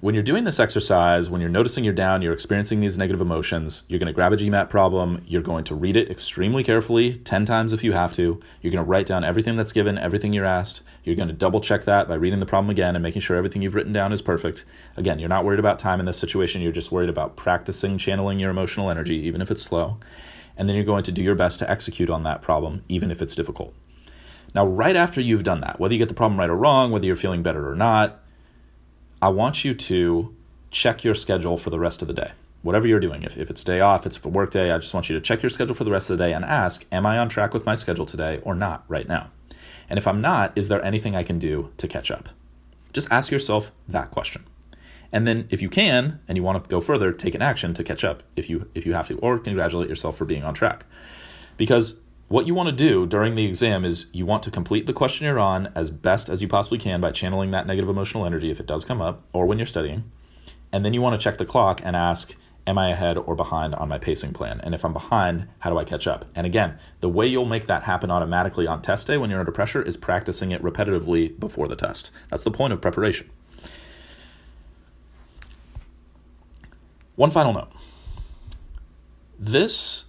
when 0.00 0.14
you're 0.14 0.22
doing 0.22 0.44
this 0.44 0.60
exercise, 0.60 1.30
when 1.30 1.40
you're 1.40 1.48
noticing 1.48 1.82
you're 1.82 1.94
down, 1.94 2.20
you're 2.20 2.34
experiencing 2.34 2.80
these 2.80 2.98
negative 2.98 3.22
emotions, 3.22 3.84
you're 3.88 3.98
going 3.98 4.08
to 4.08 4.12
grab 4.12 4.32
a 4.32 4.36
GMAT 4.36 4.68
problem, 4.68 5.22
you're 5.26 5.42
going 5.42 5.64
to 5.64 5.74
read 5.74 5.96
it 5.96 6.10
extremely 6.10 6.62
carefully, 6.62 7.14
10 7.14 7.46
times 7.46 7.72
if 7.72 7.82
you 7.82 7.92
have 7.92 8.12
to. 8.14 8.40
You're 8.60 8.72
going 8.72 8.84
to 8.84 8.88
write 8.88 9.06
down 9.06 9.24
everything 9.24 9.56
that's 9.56 9.72
given, 9.72 9.96
everything 9.96 10.34
you're 10.34 10.44
asked. 10.44 10.82
You're 11.04 11.16
going 11.16 11.28
to 11.28 11.34
double 11.34 11.60
check 11.60 11.84
that 11.84 12.08
by 12.08 12.16
reading 12.16 12.40
the 12.40 12.46
problem 12.46 12.70
again 12.70 12.94
and 12.94 13.02
making 13.02 13.22
sure 13.22 13.36
everything 13.36 13.62
you've 13.62 13.74
written 13.74 13.92
down 13.92 14.12
is 14.12 14.20
perfect. 14.20 14.66
Again, 14.98 15.18
you're 15.18 15.30
not 15.30 15.44
worried 15.44 15.60
about 15.60 15.78
time 15.78 16.00
in 16.00 16.06
this 16.06 16.18
situation, 16.18 16.60
you're 16.60 16.72
just 16.72 16.92
worried 16.92 17.08
about 17.08 17.36
practicing 17.36 17.96
channeling 17.96 18.38
your 18.38 18.50
emotional 18.50 18.90
energy, 18.90 19.16
even 19.26 19.40
if 19.40 19.50
it's 19.50 19.62
slow. 19.62 19.98
And 20.58 20.68
then 20.68 20.76
you're 20.76 20.84
going 20.84 21.04
to 21.04 21.12
do 21.12 21.22
your 21.22 21.34
best 21.34 21.58
to 21.60 21.70
execute 21.70 22.10
on 22.10 22.24
that 22.24 22.42
problem, 22.42 22.82
even 22.88 23.10
if 23.10 23.22
it's 23.22 23.34
difficult. 23.34 23.74
Now, 24.54 24.66
right 24.66 24.96
after 24.96 25.20
you've 25.20 25.44
done 25.44 25.60
that, 25.60 25.80
whether 25.80 25.94
you 25.94 25.98
get 25.98 26.08
the 26.08 26.14
problem 26.14 26.38
right 26.38 26.48
or 26.50 26.56
wrong, 26.56 26.90
whether 26.90 27.06
you're 27.06 27.16
feeling 27.16 27.42
better 27.42 27.70
or 27.70 27.74
not, 27.74 28.22
I 29.20 29.28
want 29.28 29.64
you 29.64 29.74
to 29.74 30.34
check 30.70 31.02
your 31.02 31.14
schedule 31.14 31.56
for 31.56 31.70
the 31.70 31.78
rest 31.78 32.02
of 32.02 32.08
the 32.08 32.14
day. 32.14 32.32
Whatever 32.62 32.86
you're 32.86 33.00
doing, 33.00 33.22
if, 33.22 33.36
if 33.36 33.48
it's 33.48 33.62
a 33.62 33.64
day 33.64 33.80
off, 33.80 34.04
it's 34.04 34.22
a 34.22 34.28
work 34.28 34.50
day, 34.50 34.70
I 34.70 34.78
just 34.78 34.92
want 34.92 35.08
you 35.08 35.14
to 35.14 35.20
check 35.20 35.42
your 35.42 35.50
schedule 35.50 35.74
for 35.74 35.84
the 35.84 35.90
rest 35.90 36.10
of 36.10 36.18
the 36.18 36.24
day 36.24 36.32
and 36.32 36.44
ask, 36.44 36.84
Am 36.92 37.06
I 37.06 37.18
on 37.18 37.28
track 37.28 37.54
with 37.54 37.64
my 37.64 37.74
schedule 37.74 38.06
today 38.06 38.40
or 38.42 38.54
not 38.54 38.84
right 38.88 39.08
now? 39.08 39.30
And 39.88 39.98
if 39.98 40.06
I'm 40.06 40.20
not, 40.20 40.52
is 40.56 40.68
there 40.68 40.84
anything 40.84 41.14
I 41.14 41.22
can 41.22 41.38
do 41.38 41.70
to 41.76 41.88
catch 41.88 42.10
up? 42.10 42.28
Just 42.92 43.10
ask 43.10 43.30
yourself 43.30 43.72
that 43.88 44.10
question. 44.10 44.44
And 45.12 45.26
then 45.26 45.46
if 45.50 45.62
you 45.62 45.68
can 45.70 46.20
and 46.26 46.36
you 46.36 46.42
want 46.42 46.62
to 46.62 46.68
go 46.68 46.80
further, 46.80 47.12
take 47.12 47.34
an 47.34 47.42
action 47.42 47.72
to 47.74 47.84
catch 47.84 48.04
up 48.04 48.22
if 48.34 48.50
you 48.50 48.68
if 48.74 48.84
you 48.84 48.94
have 48.94 49.08
to, 49.08 49.18
or 49.18 49.38
congratulate 49.38 49.88
yourself 49.88 50.16
for 50.16 50.24
being 50.24 50.44
on 50.44 50.52
track. 50.52 50.84
Because 51.56 52.00
what 52.28 52.46
you 52.46 52.54
want 52.54 52.68
to 52.68 52.74
do 52.74 53.06
during 53.06 53.36
the 53.36 53.44
exam 53.44 53.84
is 53.84 54.06
you 54.12 54.26
want 54.26 54.42
to 54.42 54.50
complete 54.50 54.86
the 54.86 54.92
question 54.92 55.26
you're 55.26 55.38
on 55.38 55.72
as 55.76 55.90
best 55.90 56.28
as 56.28 56.42
you 56.42 56.48
possibly 56.48 56.78
can 56.78 57.00
by 57.00 57.12
channeling 57.12 57.52
that 57.52 57.66
negative 57.66 57.88
emotional 57.88 58.26
energy 58.26 58.50
if 58.50 58.58
it 58.58 58.66
does 58.66 58.84
come 58.84 59.00
up 59.00 59.22
or 59.32 59.46
when 59.46 59.58
you're 59.58 59.66
studying. 59.66 60.10
And 60.72 60.84
then 60.84 60.92
you 60.92 61.00
want 61.00 61.18
to 61.18 61.22
check 61.22 61.38
the 61.38 61.46
clock 61.46 61.80
and 61.84 61.94
ask, 61.94 62.34
Am 62.68 62.78
I 62.78 62.90
ahead 62.90 63.16
or 63.16 63.36
behind 63.36 63.76
on 63.76 63.88
my 63.88 63.98
pacing 63.98 64.32
plan? 64.32 64.60
And 64.60 64.74
if 64.74 64.84
I'm 64.84 64.92
behind, 64.92 65.46
how 65.60 65.70
do 65.70 65.78
I 65.78 65.84
catch 65.84 66.08
up? 66.08 66.24
And 66.34 66.44
again, 66.48 66.80
the 66.98 67.08
way 67.08 67.24
you'll 67.24 67.44
make 67.44 67.66
that 67.66 67.84
happen 67.84 68.10
automatically 68.10 68.66
on 68.66 68.82
test 68.82 69.06
day 69.06 69.16
when 69.16 69.30
you're 69.30 69.38
under 69.38 69.52
pressure 69.52 69.80
is 69.80 69.96
practicing 69.96 70.50
it 70.50 70.60
repetitively 70.62 71.38
before 71.38 71.68
the 71.68 71.76
test. 71.76 72.10
That's 72.28 72.42
the 72.42 72.50
point 72.50 72.72
of 72.72 72.80
preparation. 72.80 73.30
One 77.14 77.30
final 77.30 77.52
note. 77.52 77.68
This 79.38 80.05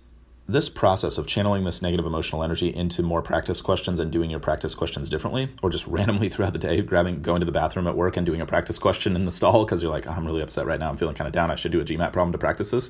this 0.50 0.70
process 0.70 1.18
of 1.18 1.28
channeling 1.28 1.66
this 1.66 1.82
negative 1.82 2.06
emotional 2.06 2.42
energy 2.42 2.74
into 2.74 3.04
more 3.04 3.22
practice 3.22 3.60
questions 3.60 4.00
and 4.00 4.12
doing 4.12 4.30
your 4.30 4.40
practice 4.40 4.74
questions 4.74 5.10
differently, 5.10 5.50
or 5.62 5.70
just 5.70 5.86
randomly 5.88 6.30
throughout 6.30 6.54
the 6.54 6.60
day, 6.60 6.82
grabbing, 6.82 7.22
going 7.22 7.42
to 7.42 7.46
the 7.46 7.52
bathroom 7.52 7.88
at 7.88 7.96
work 7.96 8.18
and 8.18 8.26
doing 8.26 8.42
a 8.42 8.46
practice 8.46 8.80
question 8.80 9.16
in 9.16 9.26
the 9.26 9.32
stall 9.32 9.66
because 9.66 9.84
you're 9.84 9.92
like, 9.92 10.08
oh, 10.08 10.12
I'm 10.12 10.26
really 10.26 10.42
upset 10.42 10.66
right 10.66 10.80
now. 10.80 10.90
I'm 10.90 10.98
feeling 10.98 11.16
kind 11.16 11.28
of 11.28 11.34
down. 11.34 11.52
I 11.52 11.56
should 11.56 11.72
do 11.72 11.82
a 11.82 11.86
GMAT 11.86 12.14
problem 12.14 12.32
to 12.32 12.38
practice 12.38 12.72
this. 12.72 12.90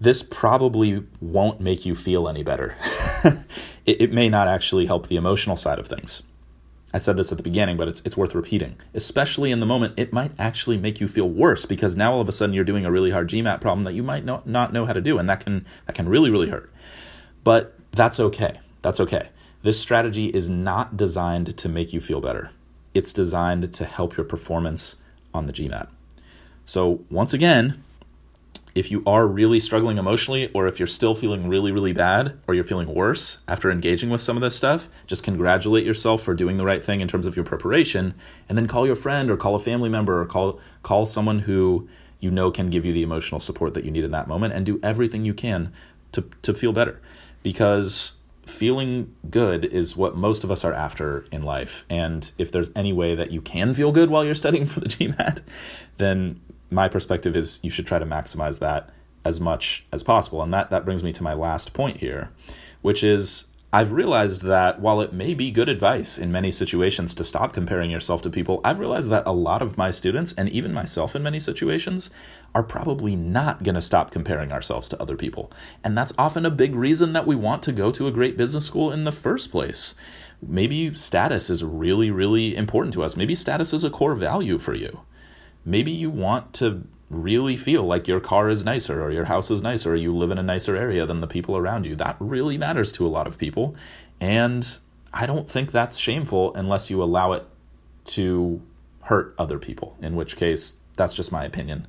This 0.00 0.22
probably 0.22 1.04
won't 1.20 1.60
make 1.60 1.86
you 1.86 1.94
feel 1.94 2.28
any 2.28 2.42
better. 2.42 2.76
it, 3.86 4.00
it 4.02 4.12
may 4.12 4.28
not 4.28 4.48
actually 4.48 4.86
help 4.86 5.06
the 5.06 5.16
emotional 5.16 5.56
side 5.56 5.78
of 5.78 5.86
things. 5.86 6.22
I 6.94 6.98
said 6.98 7.16
this 7.16 7.32
at 7.32 7.38
the 7.38 7.42
beginning, 7.42 7.76
but 7.76 7.88
it's 7.88 8.00
it's 8.04 8.16
worth 8.16 8.36
repeating. 8.36 8.76
Especially 8.94 9.50
in 9.50 9.58
the 9.58 9.66
moment, 9.66 9.94
it 9.96 10.12
might 10.12 10.30
actually 10.38 10.78
make 10.78 11.00
you 11.00 11.08
feel 11.08 11.28
worse 11.28 11.66
because 11.66 11.96
now 11.96 12.12
all 12.12 12.20
of 12.20 12.28
a 12.28 12.32
sudden 12.32 12.54
you're 12.54 12.62
doing 12.62 12.86
a 12.86 12.90
really 12.90 13.10
hard 13.10 13.28
GMAT 13.28 13.60
problem 13.60 13.82
that 13.82 13.94
you 13.94 14.04
might 14.04 14.24
not, 14.24 14.46
not 14.46 14.72
know 14.72 14.86
how 14.86 14.92
to 14.92 15.00
do, 15.00 15.18
and 15.18 15.28
that 15.28 15.44
can 15.44 15.66
that 15.86 15.96
can 15.96 16.08
really 16.08 16.30
really 16.30 16.48
hurt. 16.48 16.72
But 17.42 17.76
that's 17.90 18.20
okay. 18.20 18.60
That's 18.82 19.00
okay. 19.00 19.28
This 19.62 19.78
strategy 19.80 20.26
is 20.26 20.48
not 20.48 20.96
designed 20.96 21.56
to 21.56 21.68
make 21.68 21.92
you 21.92 22.00
feel 22.00 22.20
better. 22.20 22.52
It's 22.94 23.12
designed 23.12 23.74
to 23.74 23.84
help 23.84 24.16
your 24.16 24.24
performance 24.24 24.94
on 25.34 25.46
the 25.46 25.52
GMAT. 25.52 25.88
So 26.64 27.02
once 27.10 27.34
again, 27.34 27.82
if 28.74 28.90
you 28.90 29.02
are 29.06 29.26
really 29.26 29.60
struggling 29.60 29.98
emotionally, 29.98 30.50
or 30.52 30.66
if 30.66 30.78
you're 30.78 30.88
still 30.88 31.14
feeling 31.14 31.48
really, 31.48 31.70
really 31.70 31.92
bad, 31.92 32.38
or 32.48 32.54
you're 32.54 32.64
feeling 32.64 32.92
worse 32.92 33.38
after 33.46 33.70
engaging 33.70 34.10
with 34.10 34.20
some 34.20 34.36
of 34.36 34.42
this 34.42 34.56
stuff, 34.56 34.88
just 35.06 35.22
congratulate 35.22 35.84
yourself 35.84 36.22
for 36.22 36.34
doing 36.34 36.56
the 36.56 36.64
right 36.64 36.82
thing 36.82 37.00
in 37.00 37.06
terms 37.06 37.26
of 37.26 37.36
your 37.36 37.44
preparation, 37.44 38.14
and 38.48 38.58
then 38.58 38.66
call 38.66 38.86
your 38.86 38.96
friend 38.96 39.30
or 39.30 39.36
call 39.36 39.54
a 39.54 39.60
family 39.60 39.88
member 39.88 40.20
or 40.20 40.26
call 40.26 40.60
call 40.82 41.06
someone 41.06 41.38
who 41.38 41.88
you 42.18 42.30
know 42.30 42.50
can 42.50 42.66
give 42.66 42.84
you 42.84 42.92
the 42.92 43.02
emotional 43.02 43.40
support 43.40 43.74
that 43.74 43.84
you 43.84 43.90
need 43.90 44.04
in 44.04 44.10
that 44.10 44.26
moment, 44.26 44.52
and 44.52 44.66
do 44.66 44.80
everything 44.82 45.24
you 45.24 45.34
can 45.34 45.72
to 46.12 46.24
to 46.42 46.52
feel 46.52 46.72
better, 46.72 47.00
because 47.42 48.14
feeling 48.44 49.14
good 49.30 49.64
is 49.64 49.96
what 49.96 50.16
most 50.16 50.44
of 50.44 50.50
us 50.50 50.64
are 50.64 50.72
after 50.72 51.24
in 51.32 51.42
life. 51.42 51.86
And 51.88 52.30
if 52.36 52.52
there's 52.52 52.70
any 52.76 52.92
way 52.92 53.14
that 53.14 53.30
you 53.30 53.40
can 53.40 53.72
feel 53.72 53.90
good 53.90 54.10
while 54.10 54.24
you're 54.24 54.34
studying 54.34 54.66
for 54.66 54.80
the 54.80 54.86
GMAT, 54.88 55.42
then 55.96 56.40
my 56.74 56.88
perspective 56.88 57.36
is 57.36 57.60
you 57.62 57.70
should 57.70 57.86
try 57.86 57.98
to 57.98 58.06
maximize 58.06 58.58
that 58.58 58.90
as 59.24 59.40
much 59.40 59.86
as 59.92 60.02
possible. 60.02 60.42
And 60.42 60.52
that, 60.52 60.70
that 60.70 60.84
brings 60.84 61.02
me 61.02 61.12
to 61.14 61.22
my 61.22 61.34
last 61.34 61.72
point 61.72 61.98
here, 61.98 62.30
which 62.82 63.02
is 63.02 63.46
I've 63.74 63.90
realized 63.90 64.42
that 64.42 64.80
while 64.80 65.00
it 65.00 65.12
may 65.12 65.34
be 65.34 65.50
good 65.50 65.68
advice 65.68 66.16
in 66.16 66.30
many 66.30 66.52
situations 66.52 67.12
to 67.14 67.24
stop 67.24 67.52
comparing 67.52 67.90
yourself 67.90 68.22
to 68.22 68.30
people, 68.30 68.60
I've 68.62 68.78
realized 68.78 69.10
that 69.10 69.26
a 69.26 69.32
lot 69.32 69.62
of 69.62 69.76
my 69.76 69.90
students, 69.90 70.32
and 70.38 70.48
even 70.50 70.72
myself 70.72 71.16
in 71.16 71.24
many 71.24 71.40
situations, 71.40 72.10
are 72.54 72.62
probably 72.62 73.16
not 73.16 73.64
going 73.64 73.74
to 73.74 73.82
stop 73.82 74.12
comparing 74.12 74.52
ourselves 74.52 74.88
to 74.90 75.02
other 75.02 75.16
people. 75.16 75.50
And 75.82 75.98
that's 75.98 76.12
often 76.16 76.46
a 76.46 76.52
big 76.52 76.76
reason 76.76 77.14
that 77.14 77.26
we 77.26 77.34
want 77.34 77.64
to 77.64 77.72
go 77.72 77.90
to 77.90 78.06
a 78.06 78.12
great 78.12 78.36
business 78.36 78.64
school 78.64 78.92
in 78.92 79.02
the 79.02 79.10
first 79.10 79.50
place. 79.50 79.96
Maybe 80.40 80.94
status 80.94 81.50
is 81.50 81.64
really, 81.64 82.12
really 82.12 82.56
important 82.56 82.94
to 82.94 83.02
us. 83.02 83.16
Maybe 83.16 83.34
status 83.34 83.72
is 83.72 83.82
a 83.82 83.90
core 83.90 84.14
value 84.14 84.58
for 84.58 84.76
you. 84.76 85.00
Maybe 85.64 85.90
you 85.90 86.10
want 86.10 86.52
to 86.54 86.86
really 87.10 87.56
feel 87.56 87.84
like 87.84 88.08
your 88.08 88.20
car 88.20 88.48
is 88.48 88.64
nicer 88.64 89.02
or 89.02 89.10
your 89.10 89.24
house 89.24 89.50
is 89.50 89.62
nicer 89.62 89.92
or 89.92 89.96
you 89.96 90.14
live 90.14 90.30
in 90.30 90.38
a 90.38 90.42
nicer 90.42 90.76
area 90.76 91.06
than 91.06 91.20
the 91.20 91.26
people 91.26 91.56
around 91.56 91.86
you. 91.86 91.94
That 91.94 92.16
really 92.18 92.58
matters 92.58 92.92
to 92.92 93.06
a 93.06 93.08
lot 93.08 93.26
of 93.26 93.38
people. 93.38 93.76
And 94.20 94.66
I 95.12 95.26
don't 95.26 95.48
think 95.48 95.70
that's 95.70 95.96
shameful 95.96 96.54
unless 96.54 96.90
you 96.90 97.02
allow 97.02 97.32
it 97.32 97.46
to 98.06 98.60
hurt 99.02 99.34
other 99.38 99.58
people, 99.58 99.96
in 100.00 100.16
which 100.16 100.36
case, 100.36 100.76
that's 100.96 101.14
just 101.14 101.32
my 101.32 101.44
opinion. 101.44 101.86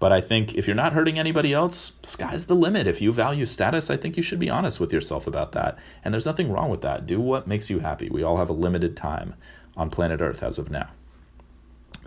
But 0.00 0.12
I 0.12 0.20
think 0.20 0.54
if 0.54 0.66
you're 0.66 0.76
not 0.76 0.92
hurting 0.92 1.18
anybody 1.18 1.52
else, 1.52 1.96
sky's 2.02 2.46
the 2.46 2.54
limit. 2.54 2.86
If 2.86 3.02
you 3.02 3.10
value 3.10 3.44
status, 3.44 3.90
I 3.90 3.96
think 3.96 4.16
you 4.16 4.22
should 4.22 4.38
be 4.38 4.50
honest 4.50 4.78
with 4.78 4.92
yourself 4.92 5.26
about 5.26 5.52
that. 5.52 5.76
And 6.04 6.14
there's 6.14 6.26
nothing 6.26 6.52
wrong 6.52 6.70
with 6.70 6.82
that. 6.82 7.06
Do 7.06 7.20
what 7.20 7.48
makes 7.48 7.68
you 7.68 7.80
happy. 7.80 8.08
We 8.08 8.22
all 8.22 8.36
have 8.36 8.48
a 8.48 8.52
limited 8.52 8.96
time 8.96 9.34
on 9.76 9.90
planet 9.90 10.20
Earth 10.20 10.42
as 10.42 10.58
of 10.58 10.70
now. 10.70 10.88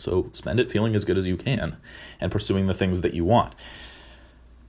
So 0.01 0.29
spend 0.33 0.59
it 0.59 0.71
feeling 0.71 0.95
as 0.95 1.05
good 1.05 1.17
as 1.17 1.27
you 1.27 1.37
can 1.37 1.77
and 2.19 2.31
pursuing 2.31 2.67
the 2.67 2.73
things 2.73 3.01
that 3.01 3.13
you 3.13 3.23
want. 3.23 3.55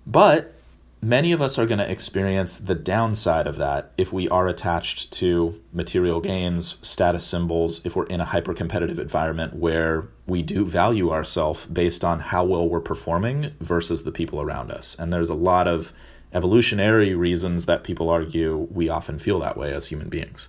But 0.06 0.54
many 1.00 1.32
of 1.32 1.42
us 1.42 1.58
are 1.58 1.66
going 1.66 1.78
to 1.78 1.90
experience 1.90 2.58
the 2.58 2.74
downside 2.74 3.46
of 3.46 3.56
that 3.56 3.92
if 3.98 4.12
we 4.12 4.28
are 4.28 4.46
attached 4.46 5.12
to 5.12 5.60
material 5.72 6.20
gains, 6.20 6.78
status 6.86 7.24
symbols, 7.24 7.84
if 7.84 7.96
we're 7.96 8.06
in 8.06 8.20
a 8.20 8.24
hyper 8.24 8.54
competitive 8.54 8.98
environment 8.98 9.54
where 9.56 10.06
we 10.26 10.42
do 10.42 10.64
value 10.64 11.10
ourselves 11.10 11.66
based 11.66 12.04
on 12.04 12.20
how 12.20 12.44
well 12.44 12.68
we're 12.68 12.80
performing 12.80 13.52
versus 13.60 14.04
the 14.04 14.12
people 14.12 14.40
around 14.40 14.70
us. 14.70 14.96
And 14.98 15.12
there's 15.12 15.30
a 15.30 15.34
lot 15.34 15.66
of 15.66 15.92
evolutionary 16.32 17.14
reasons 17.14 17.66
that 17.66 17.84
people 17.84 18.08
argue 18.08 18.68
we 18.70 18.88
often 18.88 19.18
feel 19.18 19.40
that 19.40 19.56
way 19.56 19.74
as 19.74 19.86
human 19.86 20.08
beings. 20.08 20.48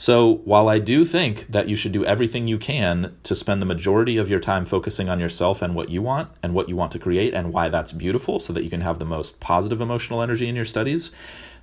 So, 0.00 0.36
while 0.46 0.70
I 0.70 0.78
do 0.78 1.04
think 1.04 1.48
that 1.48 1.68
you 1.68 1.76
should 1.76 1.92
do 1.92 2.06
everything 2.06 2.46
you 2.46 2.56
can 2.56 3.18
to 3.24 3.34
spend 3.34 3.60
the 3.60 3.66
majority 3.66 4.16
of 4.16 4.30
your 4.30 4.40
time 4.40 4.64
focusing 4.64 5.10
on 5.10 5.20
yourself 5.20 5.60
and 5.60 5.74
what 5.74 5.90
you 5.90 6.00
want 6.00 6.30
and 6.42 6.54
what 6.54 6.70
you 6.70 6.74
want 6.74 6.92
to 6.92 6.98
create 6.98 7.34
and 7.34 7.52
why 7.52 7.68
that's 7.68 7.92
beautiful 7.92 8.38
so 8.38 8.54
that 8.54 8.64
you 8.64 8.70
can 8.70 8.80
have 8.80 8.98
the 8.98 9.04
most 9.04 9.40
positive 9.40 9.82
emotional 9.82 10.22
energy 10.22 10.48
in 10.48 10.56
your 10.56 10.64
studies, 10.64 11.12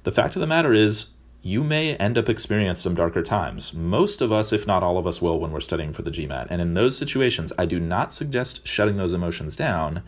the 0.04 0.12
fact 0.12 0.36
of 0.36 0.42
the 0.42 0.46
matter 0.46 0.72
is 0.72 1.08
you 1.42 1.64
may 1.64 1.96
end 1.96 2.16
up 2.16 2.30
experiencing 2.30 2.84
some 2.84 2.94
darker 2.94 3.24
times. 3.24 3.74
Most 3.74 4.22
of 4.22 4.32
us, 4.32 4.54
if 4.54 4.68
not 4.68 4.84
all 4.84 5.00
of 5.00 5.08
us, 5.08 5.20
will 5.20 5.40
when 5.40 5.52
we're 5.52 5.60
studying 5.60 5.92
for 5.92 6.04
the 6.04 6.12
GMAT. 6.12 6.46
And 6.52 6.62
in 6.62 6.76
those 6.76 6.96
situations, 6.96 7.52
I 7.58 7.66
do 7.66 7.80
not 7.80 8.14
suggest 8.14 8.68
shutting 8.68 8.98
those 8.98 9.14
emotions 9.14 9.56
down 9.56 10.04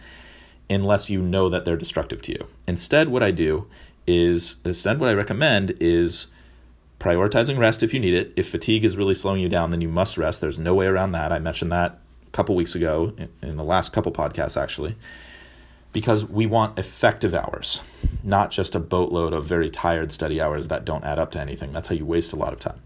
unless 0.69 1.09
you 1.09 1.23
know 1.23 1.49
that 1.49 1.65
they're 1.65 1.75
destructive 1.75 2.21
to 2.21 2.33
you. 2.33 2.47
Instead, 2.67 3.09
what 3.09 3.23
I 3.23 3.31
do 3.31 3.65
is, 4.05 4.57
instead, 4.63 4.99
what 4.99 5.09
I 5.09 5.13
recommend 5.13 5.75
is 5.79 6.27
prioritizing 6.99 7.57
rest 7.57 7.81
if 7.81 7.93
you 7.93 7.99
need 7.99 8.13
it. 8.13 8.33
If 8.35 8.49
fatigue 8.49 8.83
is 8.83 8.97
really 8.97 9.13
slowing 9.13 9.41
you 9.41 9.49
down, 9.49 9.69
then 9.69 9.81
you 9.81 9.87
must 9.87 10.17
rest. 10.17 10.41
There's 10.41 10.59
no 10.59 10.75
way 10.75 10.85
around 10.85 11.13
that. 11.13 11.31
I 11.31 11.39
mentioned 11.39 11.71
that 11.71 11.99
a 12.27 12.31
couple 12.31 12.55
weeks 12.55 12.75
ago 12.75 13.13
in 13.41 13.57
the 13.57 13.63
last 13.63 13.93
couple 13.93 14.11
podcasts, 14.11 14.61
actually, 14.61 14.95
because 15.93 16.25
we 16.25 16.45
want 16.45 16.77
effective 16.77 17.33
hours, 17.33 17.81
not 18.23 18.51
just 18.51 18.75
a 18.75 18.79
boatload 18.79 19.33
of 19.33 19.45
very 19.45 19.69
tired 19.69 20.11
study 20.11 20.39
hours 20.41 20.67
that 20.67 20.85
don't 20.85 21.03
add 21.03 21.19
up 21.19 21.31
to 21.31 21.39
anything. 21.39 21.71
That's 21.71 21.87
how 21.87 21.95
you 21.95 22.05
waste 22.05 22.33
a 22.33 22.35
lot 22.35 22.53
of 22.53 22.59
time. 22.59 22.81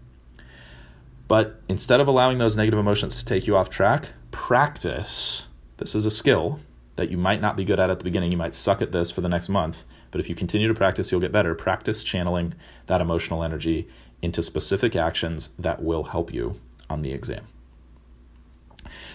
But 1.26 1.60
instead 1.68 2.00
of 2.00 2.08
allowing 2.08 2.38
those 2.38 2.56
negative 2.56 2.78
emotions 2.78 3.18
to 3.18 3.24
take 3.24 3.46
you 3.46 3.56
off 3.56 3.70
track, 3.70 4.10
practice. 4.30 5.48
This 5.78 5.94
is 5.94 6.06
a 6.06 6.10
skill 6.10 6.60
that 6.96 7.10
you 7.10 7.16
might 7.16 7.40
not 7.40 7.56
be 7.56 7.64
good 7.64 7.80
at 7.80 7.90
at 7.90 7.98
the 7.98 8.04
beginning. 8.04 8.30
You 8.30 8.38
might 8.38 8.54
suck 8.54 8.80
at 8.80 8.92
this 8.92 9.10
for 9.10 9.20
the 9.20 9.28
next 9.28 9.48
month, 9.48 9.84
but 10.10 10.20
if 10.20 10.28
you 10.28 10.34
continue 10.34 10.68
to 10.68 10.74
practice, 10.74 11.10
you'll 11.10 11.20
get 11.20 11.32
better. 11.32 11.54
Practice 11.54 12.04
channeling 12.04 12.54
that 12.86 13.00
emotional 13.00 13.42
energy 13.42 13.88
into 14.24 14.42
specific 14.42 14.96
actions 14.96 15.50
that 15.58 15.82
will 15.82 16.02
help 16.02 16.32
you 16.32 16.58
on 16.90 17.02
the 17.02 17.12
exam. 17.12 17.46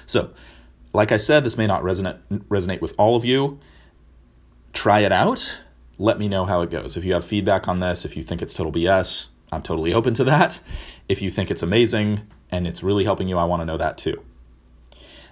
So, 0.06 0.32
like 0.93 1.12
I 1.12 1.17
said, 1.17 1.43
this 1.43 1.58
may 1.58 1.67
not 1.67 1.84
resonate 1.84 2.19
resonate 2.48 2.82
with 2.82 2.93
all 2.98 3.15
of 3.15 3.26
you. 3.26 3.60
Try 4.74 5.02
it 5.02 5.12
out. 5.12 5.62
Let 5.98 6.17
me 6.17 6.28
know 6.28 6.45
how 6.45 6.62
it 6.62 6.69
goes. 6.69 6.95
If 6.95 7.04
you 7.04 7.13
have 7.13 7.26
feedback 7.26 7.67
on 7.67 7.80
this, 7.80 8.06
if 8.06 8.15
you 8.15 8.24
think 8.24 8.41
it's 8.41 8.54
total 8.54 8.72
BS, 8.72 9.28
I'm 9.52 9.62
totally 9.62 9.93
open 9.93 10.13
to 10.15 10.24
that. 10.26 10.60
If 11.10 11.22
you 11.22 11.30
think 11.30 11.52
it's 11.52 11.63
amazing 11.63 12.22
and 12.52 12.65
it's 12.65 12.84
really 12.84 13.04
helping 13.04 13.28
you, 13.28 13.38
I 13.38 13.43
want 13.45 13.62
to 13.62 13.65
know 13.65 13.78
that 13.78 13.98
too. 13.98 14.24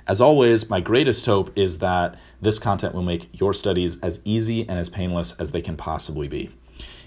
As 0.08 0.22
always, 0.22 0.70
my 0.70 0.80
greatest 0.80 1.26
hope 1.26 1.52
is 1.58 1.80
that 1.80 2.18
this 2.42 2.60
content 2.60 2.96
will 2.96 3.04
make 3.04 3.30
your 3.40 3.54
studies 3.54 4.00
as 4.02 4.22
easy 4.26 4.68
and 4.68 4.80
as 4.80 4.90
painless 4.90 5.34
as 5.34 5.52
they 5.52 5.62
can 5.62 5.78
possibly 5.78 6.28
be. 6.28 6.50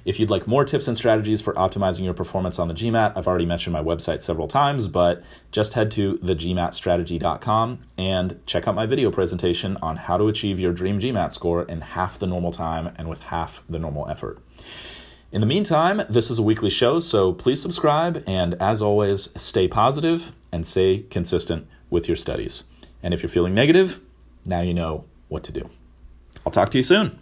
If 0.04 0.18
you'd 0.18 0.30
like 0.30 0.46
more 0.46 0.64
tips 0.64 0.88
and 0.88 0.96
strategies 0.96 1.40
for 1.40 1.52
optimizing 1.54 2.04
your 2.04 2.14
performance 2.14 2.58
on 2.58 2.68
the 2.68 2.74
GMAT, 2.74 3.12
I've 3.16 3.26
already 3.26 3.44
mentioned 3.44 3.74
my 3.74 3.82
website 3.82 4.22
several 4.22 4.48
times, 4.48 4.88
but 4.88 5.22
just 5.52 5.74
head 5.74 5.90
to 5.92 6.16
thegmatstrategy.com 6.18 7.80
and 7.98 8.40
check 8.46 8.66
out 8.66 8.74
my 8.74 8.86
video 8.86 9.10
presentation 9.10 9.76
on 9.82 9.96
how 9.96 10.16
to 10.16 10.28
achieve 10.28 10.58
your 10.58 10.72
dream 10.72 10.98
GMAT 10.98 11.32
score 11.32 11.64
in 11.64 11.82
half 11.82 12.18
the 12.18 12.26
normal 12.26 12.50
time 12.50 12.94
and 12.96 13.08
with 13.08 13.20
half 13.20 13.62
the 13.68 13.78
normal 13.78 14.08
effort. 14.08 14.38
In 15.32 15.40
the 15.40 15.46
meantime, 15.46 16.02
this 16.08 16.30
is 16.30 16.38
a 16.38 16.42
weekly 16.42 16.70
show, 16.70 16.98
so 16.98 17.32
please 17.32 17.60
subscribe 17.60 18.24
and 18.26 18.54
as 18.54 18.80
always, 18.80 19.28
stay 19.40 19.68
positive 19.68 20.32
and 20.50 20.66
stay 20.66 21.04
consistent 21.10 21.68
with 21.90 22.08
your 22.08 22.16
studies. 22.16 22.64
And 23.02 23.12
if 23.12 23.22
you're 23.22 23.30
feeling 23.30 23.54
negative, 23.54 24.00
now 24.46 24.60
you 24.60 24.74
know 24.74 25.04
what 25.28 25.44
to 25.44 25.52
do. 25.52 25.68
I'll 26.44 26.52
talk 26.52 26.70
to 26.70 26.78
you 26.78 26.84
soon. 26.84 27.20